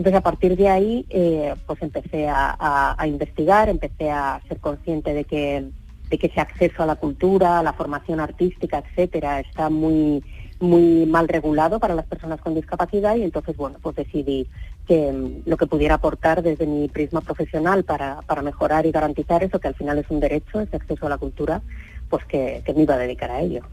[0.00, 5.24] Entonces a partir de ahí eh, pues empecé a, investigar, empecé a ser consciente de
[5.24, 5.66] que,
[6.08, 10.24] de que ese acceso a la cultura, a la formación artística, etcétera, está muy
[10.58, 14.46] muy mal regulado para las personas con discapacidad y entonces bueno pues decidí
[14.86, 19.44] que mm, lo que pudiera aportar desde mi prisma profesional para, para mejorar y garantizar
[19.44, 21.60] eso que al final es un derecho, ese acceso a la cultura,
[22.08, 23.64] pues que me iba a dedicar a ello.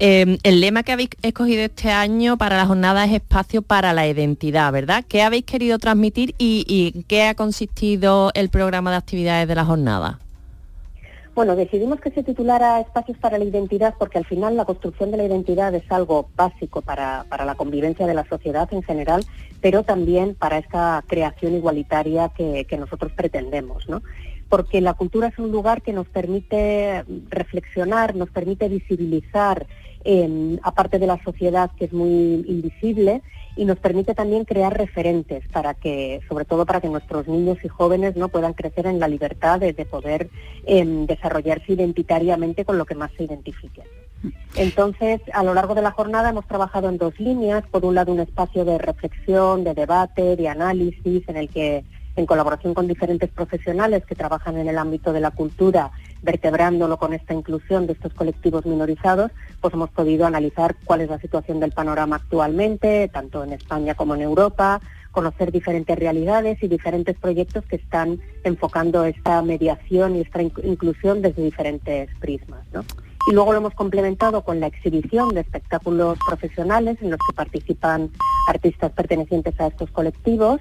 [0.00, 4.06] Eh, el lema que habéis escogido este año para la jornada es espacio para la
[4.08, 5.04] identidad, ¿verdad?
[5.06, 9.64] ¿Qué habéis querido transmitir y, y qué ha consistido el programa de actividades de la
[9.64, 10.18] jornada?
[11.34, 15.16] Bueno, decidimos que se titulara Espacios para la Identidad porque al final la construcción de
[15.16, 19.24] la identidad es algo básico para, para la convivencia de la sociedad en general,
[19.60, 24.00] pero también para esta creación igualitaria que nosotros pretendemos, ¿no?
[24.48, 29.66] Porque la cultura es un lugar que nos permite reflexionar, nos permite visibilizar
[30.62, 33.22] aparte de la sociedad que es muy invisible
[33.56, 37.68] y nos permite también crear referentes para que, sobre todo para que nuestros niños y
[37.68, 40.28] jóvenes no puedan crecer en la libertad de, de poder
[40.66, 43.82] em, desarrollarse identitariamente con lo que más se identifique.
[44.56, 47.64] Entonces, a lo largo de la jornada hemos trabajado en dos líneas.
[47.70, 51.84] Por un lado, un espacio de reflexión, de debate, de análisis, en el que,
[52.16, 55.90] en colaboración con diferentes profesionales que trabajan en el ámbito de la cultura,
[56.24, 61.18] vertebrándolo con esta inclusión de estos colectivos minorizados, pues hemos podido analizar cuál es la
[61.20, 64.80] situación del panorama actualmente, tanto en España como en Europa,
[65.12, 71.22] conocer diferentes realidades y diferentes proyectos que están enfocando esta mediación y esta inc- inclusión
[71.22, 72.66] desde diferentes prismas.
[72.72, 72.84] ¿no?
[73.30, 78.10] Y luego lo hemos complementado con la exhibición de espectáculos profesionales en los que participan
[78.48, 80.60] artistas pertenecientes a estos colectivos,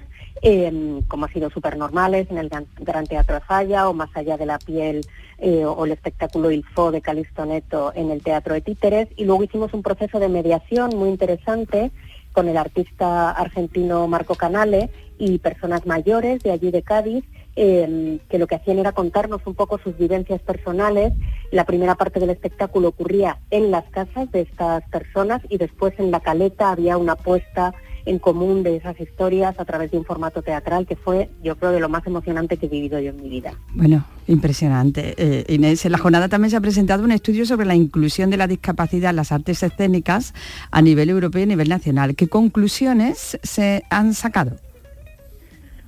[1.08, 4.60] como ha sido Supernormales en el Gran, Teatro de Falla o Más allá de la
[4.60, 5.02] piel
[5.38, 9.08] eh, o el espectáculo Il Fo de Calixto Neto en el Teatro de Títeres.
[9.16, 11.92] Y luego hicimos un proceso de mediación muy interesante
[12.34, 17.24] con el artista argentino Marco Canale y personas mayores de allí de Cádiz,
[17.56, 21.14] eh, que lo que hacían era contarnos un poco sus vivencias personales.
[21.52, 26.12] La primera parte del espectáculo ocurría en las casas de estas personas y después en
[26.12, 27.74] la caleta había una puesta
[28.06, 31.72] en común de esas historias a través de un formato teatral que fue, yo creo,
[31.72, 33.54] de lo más emocionante que he vivido yo en mi vida.
[33.74, 35.14] Bueno, impresionante.
[35.18, 38.38] Eh, Inés, en la jornada también se ha presentado un estudio sobre la inclusión de
[38.38, 40.34] la discapacidad en las artes escénicas
[40.72, 42.16] a nivel europeo y a nivel nacional.
[42.16, 44.58] ¿Qué conclusiones se han sacado?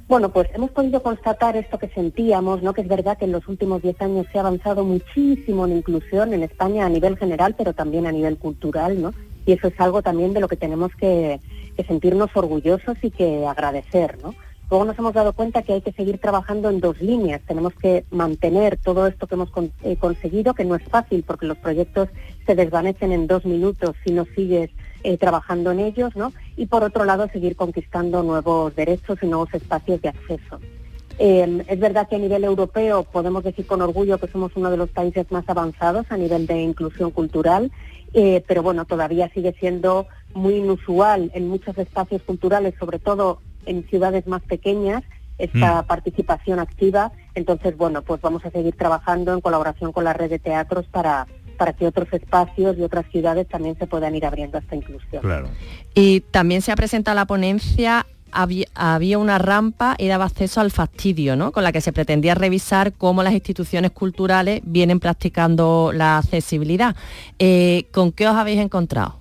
[0.08, 2.74] Bueno, pues hemos podido constatar esto que sentíamos, ¿no?
[2.74, 6.32] Que es verdad que en los últimos 10 años se ha avanzado muchísimo en inclusión
[6.32, 9.14] en España a nivel general, pero también a nivel cultural, ¿no?
[9.46, 11.40] Y eso es algo también de lo que tenemos que,
[11.88, 14.34] sentirnos orgullosos y que agradecer, ¿no?
[14.70, 17.42] Luego nos hemos dado cuenta que hay que seguir trabajando en dos líneas.
[17.46, 19.50] Tenemos que mantener todo esto que hemos
[19.84, 22.10] eh, conseguido, que no es fácil porque los proyectos
[22.48, 24.72] se desvanecen en dos minutos si no sigues
[25.04, 26.34] eh, trabajando en ellos, ¿no?
[26.58, 30.60] Y por otro lado, seguir conquistando nuevos derechos y nuevos espacios de acceso.
[31.18, 34.78] Eh, es verdad que a nivel europeo podemos decir con orgullo que somos uno de
[34.78, 37.72] los países más avanzados a nivel de inclusión cultural,
[38.14, 43.88] eh, pero bueno, todavía sigue siendo muy inusual en muchos espacios culturales, sobre todo en
[43.88, 45.04] ciudades más pequeñas,
[45.38, 47.12] esta participación activa.
[47.34, 51.28] Entonces, bueno, pues vamos a seguir trabajando en colaboración con la red de teatros para,
[51.58, 55.22] para que otros espacios y otras ciudades también se puedan ir abriendo a esta inclusión.
[55.22, 55.50] Claro.
[55.94, 60.72] Y también se ha presentado la ponencia había, había una rampa y daba acceso al
[60.72, 61.52] fastidio, ¿no?
[61.52, 66.96] Con la que se pretendía revisar cómo las instituciones culturales vienen practicando la accesibilidad.
[67.40, 69.16] Eh, ¿Con qué os habéis encontrado?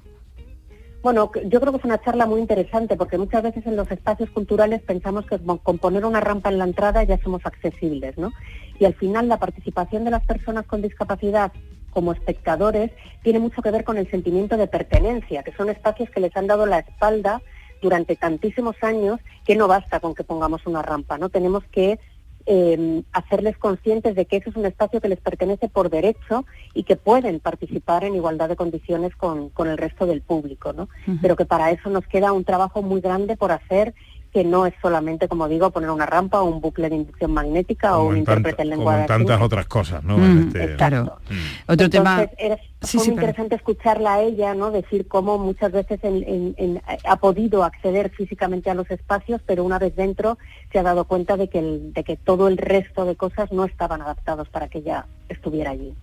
[1.02, 4.30] Bueno, yo creo que es una charla muy interesante porque muchas veces en los espacios
[4.30, 8.32] culturales pensamos que con poner una rampa en la entrada ya somos accesibles, ¿no?
[8.80, 11.52] Y al final la participación de las personas con discapacidad
[11.90, 12.90] como espectadores
[13.22, 16.46] tiene mucho que ver con el sentimiento de pertenencia, que son espacios que les han
[16.46, 17.42] dado la espalda
[17.84, 21.28] durante tantísimos años que no basta con que pongamos una rampa, ¿no?
[21.28, 22.00] Tenemos que
[22.46, 26.84] eh, hacerles conscientes de que eso es un espacio que les pertenece por derecho y
[26.84, 30.88] que pueden participar en igualdad de condiciones con, con el resto del público, ¿no?
[31.20, 33.94] Pero que para eso nos queda un trabajo muy grande por hacer
[34.34, 37.94] que no es solamente, como digo, poner una rampa o un bucle de inducción magnética
[37.96, 40.18] o Como un intérprete en como lengua en de tantas otras cosas, ¿no?
[40.18, 41.04] Mm, En este- Claro.
[41.30, 41.72] Mm.
[41.72, 42.26] Otro tema...
[42.36, 44.70] Era, Sí, fue sí, muy interesante escucharla a ella, ¿no?
[44.70, 49.64] Decir cómo muchas veces en- en- en- ha podido acceder físicamente a los espacios, pero
[49.64, 50.36] una vez dentro
[50.70, 53.64] se ha dado cuenta de que, el- de que todo el resto de cosas no
[53.64, 55.94] estaban adaptados para que ella estuviera allí.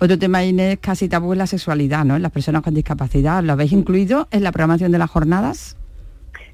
[0.00, 2.16] Otro tema, Inés, casi tabú es la sexualidad, ¿no?
[2.16, 3.42] En las personas con discapacidad.
[3.42, 5.76] ¿Lo habéis incluido en la programación de las jornadas?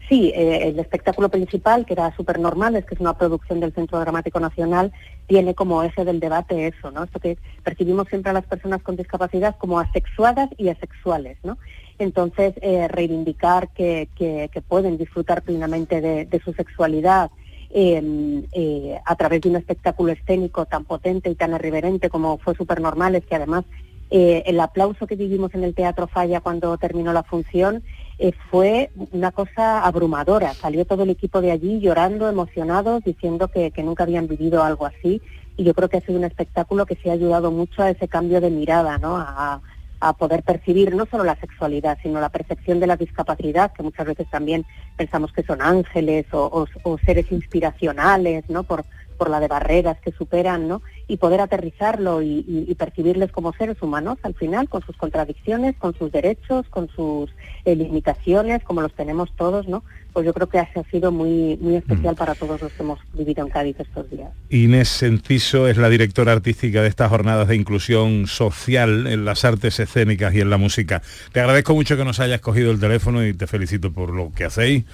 [0.09, 4.39] Sí, eh, el espectáculo principal, que era Supernormales, que es una producción del Centro Dramático
[4.39, 4.93] Nacional,
[5.27, 7.05] tiene como eje del debate eso, ¿no?
[7.05, 11.57] Esto que percibimos siempre a las personas con discapacidad como asexuadas y asexuales, ¿no?
[11.99, 17.31] Entonces, eh, reivindicar que, que- que pueden disfrutar plenamente de, de su sexualidad
[17.71, 22.55] eh, eh, a través de un espectáculo escénico tan potente y tan irreverente como fue
[22.55, 23.65] Supernormales, que además
[24.11, 27.83] eh, el aplauso que vivimos en el Teatro Falla cuando terminó la función
[28.19, 30.55] eh, fue una cosa abrumadora.
[30.55, 34.87] Salió todo el equipo de allí llorando, emocionados, diciendo que, que nunca habían vivido algo
[34.87, 35.21] así.
[35.57, 38.07] Y yo creo que ha sido un espectáculo que se ha ayudado mucho a ese
[38.09, 39.17] cambio de mirada, ¿no?
[39.17, 39.61] A,
[40.01, 44.05] a poder percibir no solo la sexualidad, sino la percepción de la discapacidad, que muchas
[44.07, 48.65] veces también pensamos que son ángeles o, o- o seres inspiracionales, ¿no?
[48.65, 48.85] Por,
[49.25, 50.83] por la de barreras que superan, ¿no?
[51.09, 55.77] Y poder aterrizarlo y, y- y percibirles como seres humanos al final, con sus contradicciones,
[55.79, 57.31] con sus derechos, con sus
[57.65, 59.83] eh, limitaciones, como los tenemos todos, ¿no?
[60.13, 63.43] Pues yo creo que ha sido muy, muy especial para todos los que hemos vivido
[63.45, 64.31] en Cádiz estos días.
[64.51, 69.81] Inés Enciso es la directora artística de estas jornadas de inclusión social en las artes
[69.81, 71.01] escénicas y en la música.
[71.33, 74.45] Te agradezco mucho que nos hayas cogido el teléfono y te felicito por lo que
[74.45, 74.85] hacéis.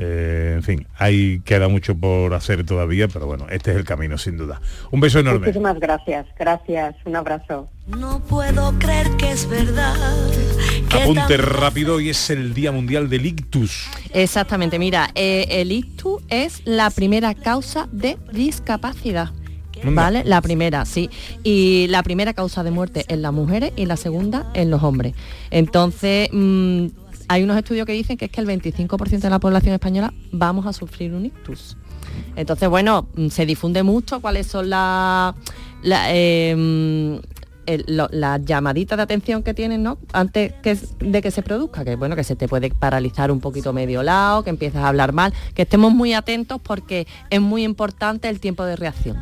[0.00, 4.16] Eh, en fin, hay queda mucho por hacer todavía, pero bueno, este es el camino
[4.16, 4.60] sin duda.
[4.92, 5.40] Un beso enorme.
[5.40, 7.68] Muchísimas gracias, gracias, un abrazo.
[7.88, 9.96] No puedo creer que es verdad.
[10.88, 13.88] que Apunte rápido, hoy es el Día Mundial del Ictus.
[14.14, 19.32] Exactamente, mira, eh, el ictus es la primera causa de discapacidad.
[19.84, 20.24] ¿Vale?
[20.24, 21.08] La primera, sí.
[21.44, 25.14] Y la primera causa de muerte en las mujeres y la segunda en los hombres.
[25.50, 26.86] Entonces, mm,
[27.28, 30.66] hay unos estudios que dicen que es que el 25% de la población española vamos
[30.66, 31.76] a sufrir un ictus.
[32.36, 34.70] Entonces, bueno, mm, se difunde mucho cuáles son
[37.86, 39.98] lo- las llamaditas de atención que tienen, ¿no?
[40.12, 43.72] Antes que, de que se produzca, que bueno, que se te puede paralizar un poquito
[43.74, 48.28] medio lado, que empiezas a hablar mal, que estemos muy atentos porque es muy importante
[48.30, 49.18] el tiempo de reacción.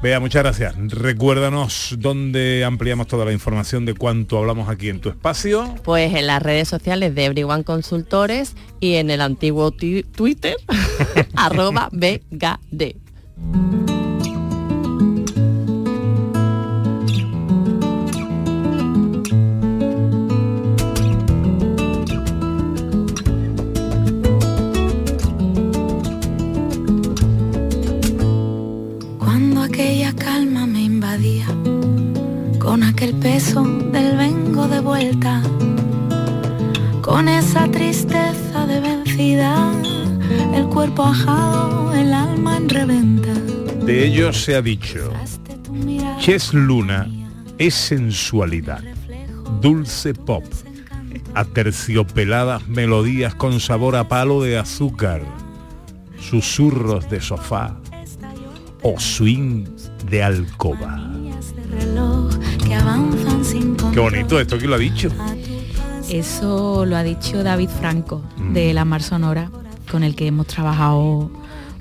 [0.00, 0.74] Vea, muchas gracias.
[0.76, 5.74] Recuérdanos dónde ampliamos toda la información de cuánto hablamos aquí en tu espacio.
[5.82, 10.54] Pues en las redes sociales de Everyone Consultores y en el antiguo ti- Twitter,
[11.34, 12.94] arroba BGD.
[32.58, 35.42] Con aquel peso del vengo de vuelta,
[37.00, 39.72] con esa tristeza de vencida,
[40.54, 43.34] el cuerpo ajado, el alma en reventa.
[43.84, 45.12] De ello se ha dicho,
[46.20, 47.08] Chess Luna
[47.58, 48.84] es sensualidad,
[49.60, 50.44] dulce pop,
[51.34, 55.22] aterciopeladas melodías con sabor a palo de azúcar,
[56.20, 57.76] susurros de sofá
[58.82, 59.66] o swing
[60.10, 61.10] de alcoba.
[62.64, 62.74] que
[63.92, 65.10] Qué bonito esto, ¿quién lo ha dicho?
[66.08, 69.50] Eso lo ha dicho David Franco de La Mar Sonora,
[69.90, 71.30] con el que hemos trabajado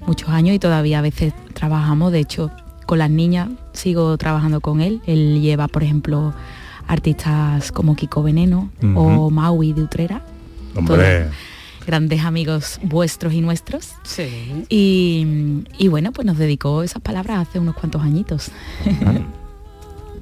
[0.05, 2.11] muchos años y todavía a veces trabajamos.
[2.11, 2.51] De hecho,
[2.85, 5.01] con las niñas sigo trabajando con él.
[5.05, 6.33] Él lleva, por ejemplo,
[6.87, 9.29] artistas como Kiko Veneno o.
[9.29, 10.21] Maui de Utrera.
[10.75, 11.29] Hombre,
[11.87, 13.93] grandes amigos vuestros y nuestros.
[14.03, 14.65] Sí.
[14.69, 18.51] Y, y bueno, pues nos dedicó esas palabras hace unos cuantos añitos.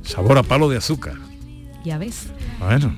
[0.04, 1.16] sabor a palo de azúcar.
[1.84, 2.28] ya ves.
[2.60, 2.98] Bueno,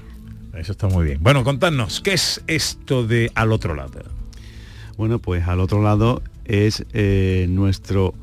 [0.54, 1.20] eso está muy bien.
[1.22, 4.02] Bueno, contadnos, ¿qué es esto de al otro lado?
[4.98, 8.14] Bueno, pues al otro lado es eh, nuestro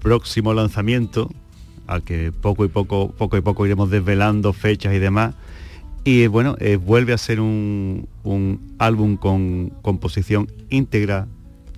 [0.00, 1.30] próximo lanzamiento,
[1.86, 5.34] al que poco y poco, poco y poco iremos desvelando fechas y demás.
[6.04, 11.26] Y bueno, eh, vuelve a ser un, un álbum con composición íntegra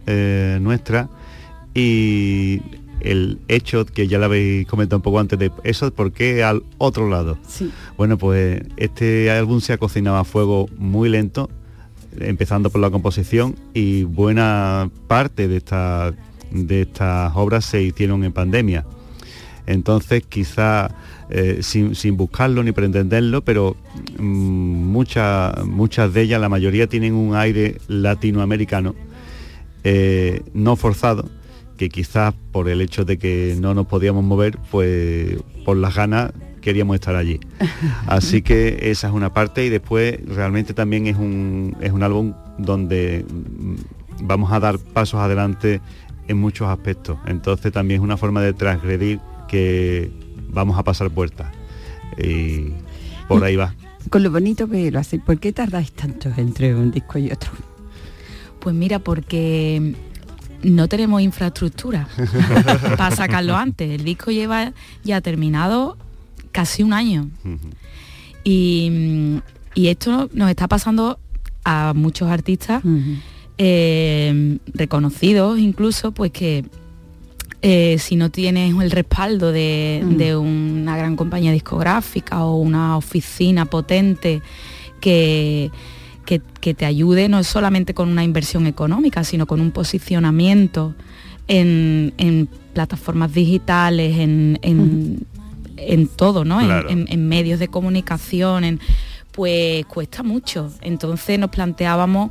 [0.07, 1.09] eh, nuestra
[1.75, 2.61] y
[3.01, 6.63] el hecho que ya lo habéis comentado un poco antes de eso, ¿por qué al
[6.79, 7.39] otro lado?
[7.47, 7.71] Sí.
[7.97, 11.51] Bueno, pues este álbum se ha cocinado a fuego muy lento,
[12.19, 16.13] empezando por la composición y buena parte de, esta,
[16.51, 18.85] de estas obras se hicieron en pandemia.
[19.67, 20.91] Entonces quizá
[21.31, 23.77] eh, sin, sin buscarlo ni pretenderlo, pero
[24.19, 28.95] mm, muchas, muchas de ellas, la mayoría tienen un aire latinoamericano,
[29.85, 31.29] eh, no forzado,
[31.77, 36.33] que quizás por el hecho de que no nos podíamos mover, pues por las ganas
[36.61, 37.41] queríamos estar allí.
[38.07, 42.35] Así que esa es una parte y después realmente también es un, es un álbum
[42.59, 45.81] donde mm, vamos a dar pasos adelante
[46.29, 47.19] en muchos aspectos.
[47.27, 49.21] Entonces también es una forma de transgredir
[49.53, 50.11] que
[50.49, 51.53] vamos a pasar puertas.
[52.19, 52.73] Y
[53.29, 53.75] por ahí va.
[54.11, 57.53] Con lo bonito que lo hacéis, ¿por qué tardáis tanto entre un disco y otro?
[58.59, 59.95] Pues mira, porque
[60.63, 62.09] no tenemos infraestructura
[62.97, 63.91] para sacarlo antes.
[63.91, 64.73] El disco lleva
[65.05, 65.97] ya terminado
[66.51, 67.29] casi un año.
[68.45, 69.41] Y
[69.75, 71.19] Y esto nos está pasando
[71.65, 72.83] a muchos artistas
[73.59, 76.65] eh, reconocidos incluso, pues que
[77.63, 80.17] eh, si no tienes el respaldo de, Mm.
[80.17, 84.43] de una gran compañía discográfica o una oficina potente
[85.01, 85.71] que,
[86.27, 90.95] que, que te ayude no solamente con una inversión económica, sino con un posicionamiento
[91.49, 95.27] en, en plataformas digitales, en, en-
[95.77, 96.61] en todo, ¿no?
[96.61, 96.89] En- Claro.
[96.91, 98.81] En, en medios de comunicación, en-
[99.33, 100.71] pues cuesta mucho.
[100.83, 102.31] Entonces nos planteábamos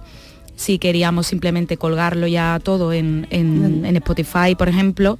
[0.56, 5.18] si queríamos simplemente colgarlo ya todo en, en- en Spotify, por ejemplo,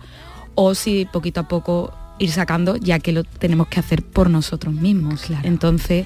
[0.56, 4.74] o si poquito a poco ir sacando, ya que lo tenemos que hacer por nosotros
[4.74, 5.26] mismos.
[5.44, 6.06] Entonces,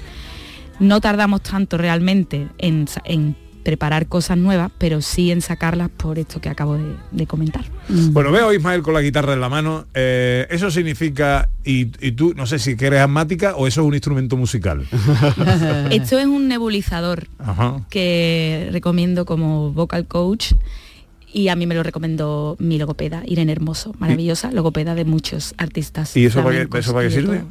[0.78, 2.86] no tardamos tanto realmente en
[3.66, 7.64] preparar cosas nuevas, pero sí en sacarlas por esto que acabo de, de comentar.
[7.88, 9.86] Bueno, veo a Ismael con la guitarra en la mano.
[9.92, 13.86] eh, eso significa, y, y tú, no sé si que eres asmática o eso es
[13.88, 14.86] un instrumento musical.
[15.90, 17.84] Esto es un nebulizador Ajá.
[17.90, 20.52] que recomiendo como vocal coach
[21.32, 26.16] y a mí me lo recomendó mi logopeda, Irene Hermoso, maravillosa logopeda de muchos artistas.
[26.16, 27.38] ¿Y eso para qué, eso para qué sirve?
[27.40, 27.48] todo.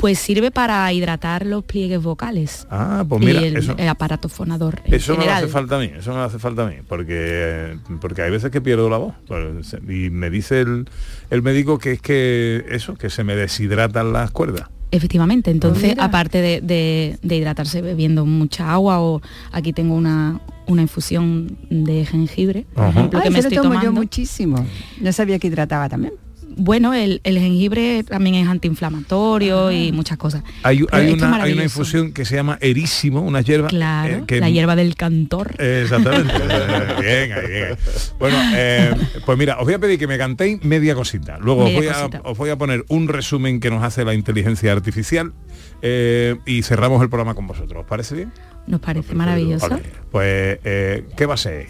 [0.00, 2.66] Pues sirve para hidratar los pliegues vocales.
[2.70, 4.80] Ah, pues mira, y el, eso- el aparato fonador.
[4.86, 5.44] en Eso me general.
[5.44, 8.60] hace falta a mí, eso me hace falta a mí, porque porque hay veces que
[8.62, 9.14] pierdo la voz.
[9.28, 10.88] pues, Y me dice el,
[11.28, 14.68] el médico que es que eso, que se me deshidratan las cuerdas.
[14.92, 16.04] Efectivamente, entonces Mira.
[16.06, 19.20] aparte de, de- de hidratarse bebiendo mucha agua o
[19.52, 22.90] aquí tengo una, una infusión de jengibre, por Ajá.
[22.98, 24.00] ejemplo, Ay, que me lo estoy tomo yo tomando.
[24.00, 24.66] muchísimo.
[25.00, 26.14] No sabía que hidrataba también.
[26.62, 30.42] Bueno, el, el jengibre también es antiinflamatorio y muchas cosas.
[30.62, 31.62] Hay, una, hay una maravilloso.
[31.64, 33.68] infusión que se llama erísimo, una hierba.
[33.68, 35.54] Claro, eh, que- la hierba del cantor.
[35.58, 36.32] Eh, Exactamente.
[37.00, 37.76] bien, ahí, bien.
[38.18, 38.94] Bueno, eh,
[39.24, 41.38] pues mira, os voy a pedir que me cantéis media cosita.
[41.38, 42.20] Luego os voy, a, cosita.
[42.24, 45.32] os voy a poner un resumen que nos hace la inteligencia artificial
[45.80, 47.80] eh, y cerramos el programa con vosotros.
[47.84, 48.32] ¿Os parece bien?
[48.66, 49.66] Nos parece maravilloso.
[50.10, 51.68] Pues, eh, ¿qué va a ser?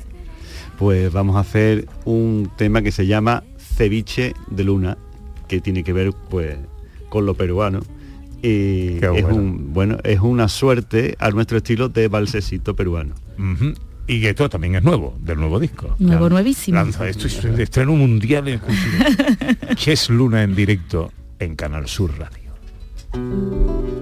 [0.78, 3.44] Pues vamos a hacer un tema que se llama
[3.80, 4.98] Ceviche de Luna,
[5.48, 6.58] que tiene que ver pues
[7.08, 7.80] con lo peruano.
[8.42, 9.34] Y Qué es bueno.
[9.36, 13.14] un bueno, es una suerte a nuestro estilo de balsecito peruano.
[14.06, 15.96] Y que esto también es nuevo, del nuevo disco.
[15.98, 16.74] Nuevo, nuevísimo.
[16.76, 19.74] Lanza esto es el estreno mundial en cultura.
[19.76, 23.99] Ches Luna en directo en Canal Sur Radio.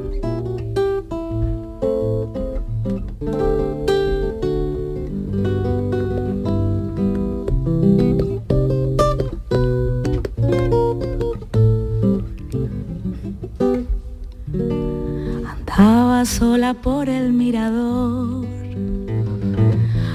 [15.79, 18.45] Andaba sola por el mirador.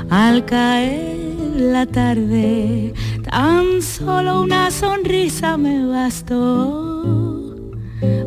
[0.09, 1.15] Al caer
[1.55, 2.93] la tarde,
[3.31, 7.55] tan solo una sonrisa me bastó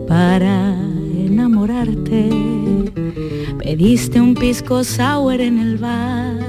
[0.09, 0.79] para
[1.15, 2.31] enamorarte.
[3.59, 6.41] Pediste un pisco sour en el bar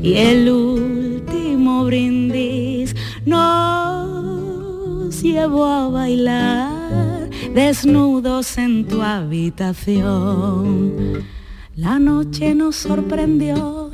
[0.00, 2.94] y el último brindis
[3.26, 3.42] nos
[5.20, 6.77] llevó a bailar
[7.58, 10.94] desnudos en tu habitación.
[11.74, 13.90] La noche nos sorprendió,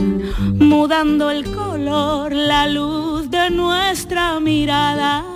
[0.52, 5.34] mudando el color, la luz de nuestra mirada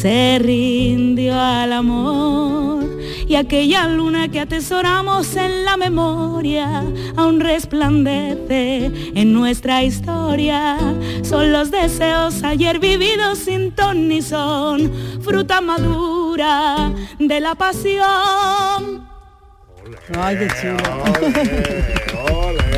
[0.00, 2.82] se rindió al amor
[3.28, 6.82] y aquella luna que atesoramos en la memoria
[7.18, 10.78] aún resplandece en nuestra historia.
[11.22, 14.90] Son los deseos ayer vividos sin ton ni son,
[15.20, 19.06] fruta madura de la pasión.
[20.18, 22.69] Ay, qué chulo.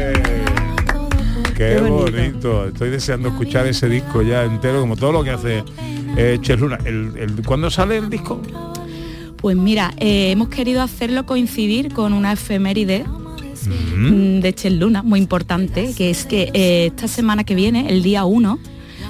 [1.56, 2.66] Qué, bonito.
[2.68, 5.64] Estoy deseando escuchar ese disco ya entero, como todo lo que hace
[6.16, 6.78] eh, Ches Luna.
[6.84, 8.40] El, el- ¿Cuándo sale el disco?
[9.36, 13.04] Pues mira, eh, hemos querido hacerlo coincidir con una efeméride
[13.96, 18.02] mm, de Chel Luna, muy importante, que es que eh, esta semana que viene, el
[18.02, 18.58] día 1,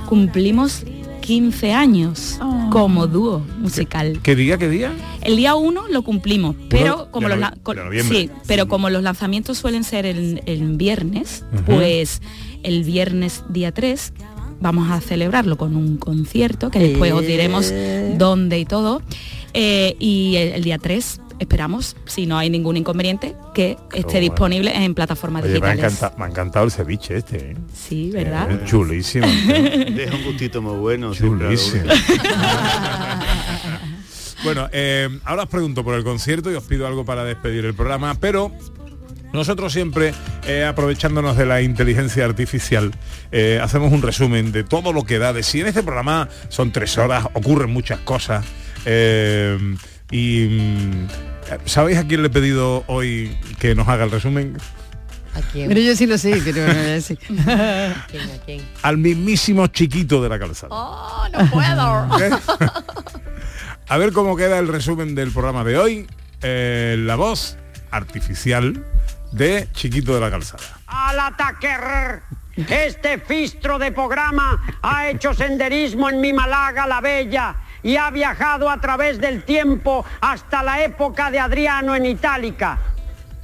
[0.09, 0.85] cumplimos
[1.23, 2.39] 15 años
[2.71, 4.21] como dúo musical.
[4.23, 4.93] ¿Qué día, qué día?
[5.23, 9.57] El día 1 lo cumplimos, pero como los, la- con- sí, pero como los lanzamientos
[9.57, 12.21] suelen ser el, el viernes, pues
[12.63, 14.13] el viernes día 3
[14.61, 18.15] vamos a celebrarlo con un concierto que después os diremos Eh.
[18.19, 19.01] dónde y todo.
[19.55, 24.21] Eh, y el, el día 3 esperamos, si no hay ningún inconveniente, que esté bueno.
[24.21, 26.01] disponible en plataformas Oye, me ha, digitales.
[26.19, 27.53] me ha encantado el ceviche este.
[27.53, 27.57] ¿eh?
[27.75, 28.51] Sí, ¿verdad?
[28.51, 29.27] Eh, chulísimo.
[29.47, 31.13] Deja un gustito muy bueno.
[31.15, 31.85] Chulísimo.
[34.45, 37.75] Bueno, eh, ahora os pregunto por el concierto y os pido algo para despedir el
[37.75, 38.51] programa, pero
[39.33, 40.13] nosotros siempre,
[40.49, 42.91] eh, aprovechándonos de la inteligencia artificial,
[43.31, 45.61] eh, hacemos un resumen de todo lo que da de sí.
[45.61, 48.45] En este programa son tres horas, ocurren muchas cosas.
[48.85, 49.57] eh,
[50.11, 51.07] y mm,
[51.65, 54.57] ¿Sabéis a quién le he pedido hoy que nos haga el resumen?
[55.35, 55.69] ¿A quién?
[55.69, 57.19] Pero yo sí lo sé, pero no voy a decir.
[57.49, 58.31] ¿A quién?
[58.31, 58.63] ¿A quién?
[58.83, 60.75] Al mismísimo chiquito de la calzada.
[60.75, 62.09] ¡Oh, no puedo!
[63.89, 66.07] A ver cómo queda el resumen del programa de hoy.
[66.43, 67.57] Eh, la voz
[67.91, 68.85] artificial
[69.33, 70.63] de Chiquito de la Calzada.
[70.87, 71.69] al ataque.
[72.57, 78.71] Este fistro de programa ha hecho senderismo en mi Malaga la Bella y ha viajado
[78.71, 82.79] a través del tiempo hasta la época de Adriano en Itálica.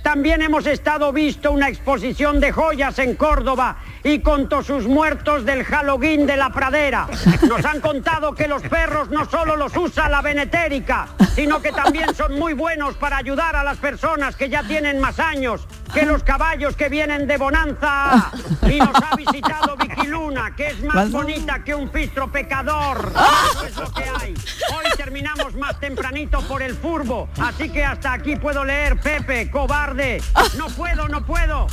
[0.03, 5.44] También hemos estado visto una exposición de joyas en Córdoba y con todos sus muertos
[5.44, 7.09] del Halloween de la pradera.
[7.49, 12.14] Nos han contado que los perros no solo los usa la benetérica, sino que también
[12.14, 16.22] son muy buenos para ayudar a las personas que ya tienen más años que los
[16.22, 18.30] caballos que vienen de Bonanza.
[18.68, 23.12] Y nos ha visitado Vicky Luna, que es más bonita que un fistro pecador.
[23.53, 24.34] Eso es lo que hay.
[24.74, 30.22] Hoy terminamos más tempranito por el furbo, así que hasta aquí puedo leer Pepe, cobarde.
[30.57, 31.66] No puedo, no puedo.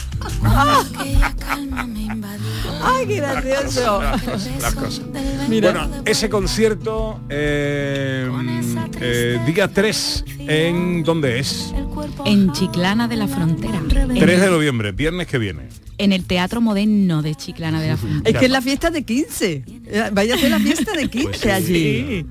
[2.83, 4.01] ¡Ay, qué gracioso!
[4.01, 5.01] Las cosas, las cosas.
[5.47, 8.29] Bueno, ese concierto, eh,
[9.01, 11.73] eh, día 3, ¿en dónde es?
[12.25, 13.81] En Chiclana de la Frontera.
[13.89, 15.69] 3 de noviembre, viernes que viene.
[15.97, 18.29] En el Teatro Moderno de Chiclana de la Frontera.
[18.29, 19.63] Es que es la fiesta de 15.
[19.85, 21.49] Eh, Vaya a hacer la fiesta de 15 Pues sí.
[21.49, 22.25] allí.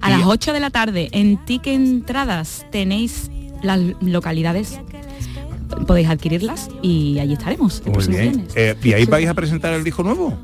[0.00, 3.30] A las 8 de la tarde, en Tique Entradas, tenéis
[3.62, 4.78] las localidades.
[5.86, 7.78] Podéis adquirirlas y allí estaremos.
[7.80, 8.32] el Muy próximo bien.
[8.32, 8.52] viernes.
[8.56, 10.36] Eh, ¿Y ahí vais a presentar el disco nuevo?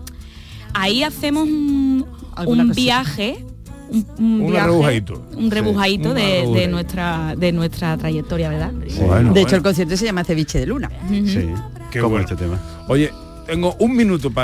[0.74, 2.04] Ahí hacemos un,
[2.74, 3.44] viaje.
[3.90, 5.26] Un, un viaje, rebujadito.
[5.36, 6.20] Un rebujadito Sí,
[6.52, 8.72] de, nuestra de nuestra trayectoria, ¿verdad?
[8.72, 9.56] Bueno, de hecho, bueno.
[9.58, 10.90] el concierto se llama Ceviche de Luna.
[11.08, 11.48] Sí,
[11.90, 12.24] Qué como bueno.
[12.28, 12.58] este tema.
[12.88, 13.10] Oye,
[13.46, 14.32] tengo un minuto para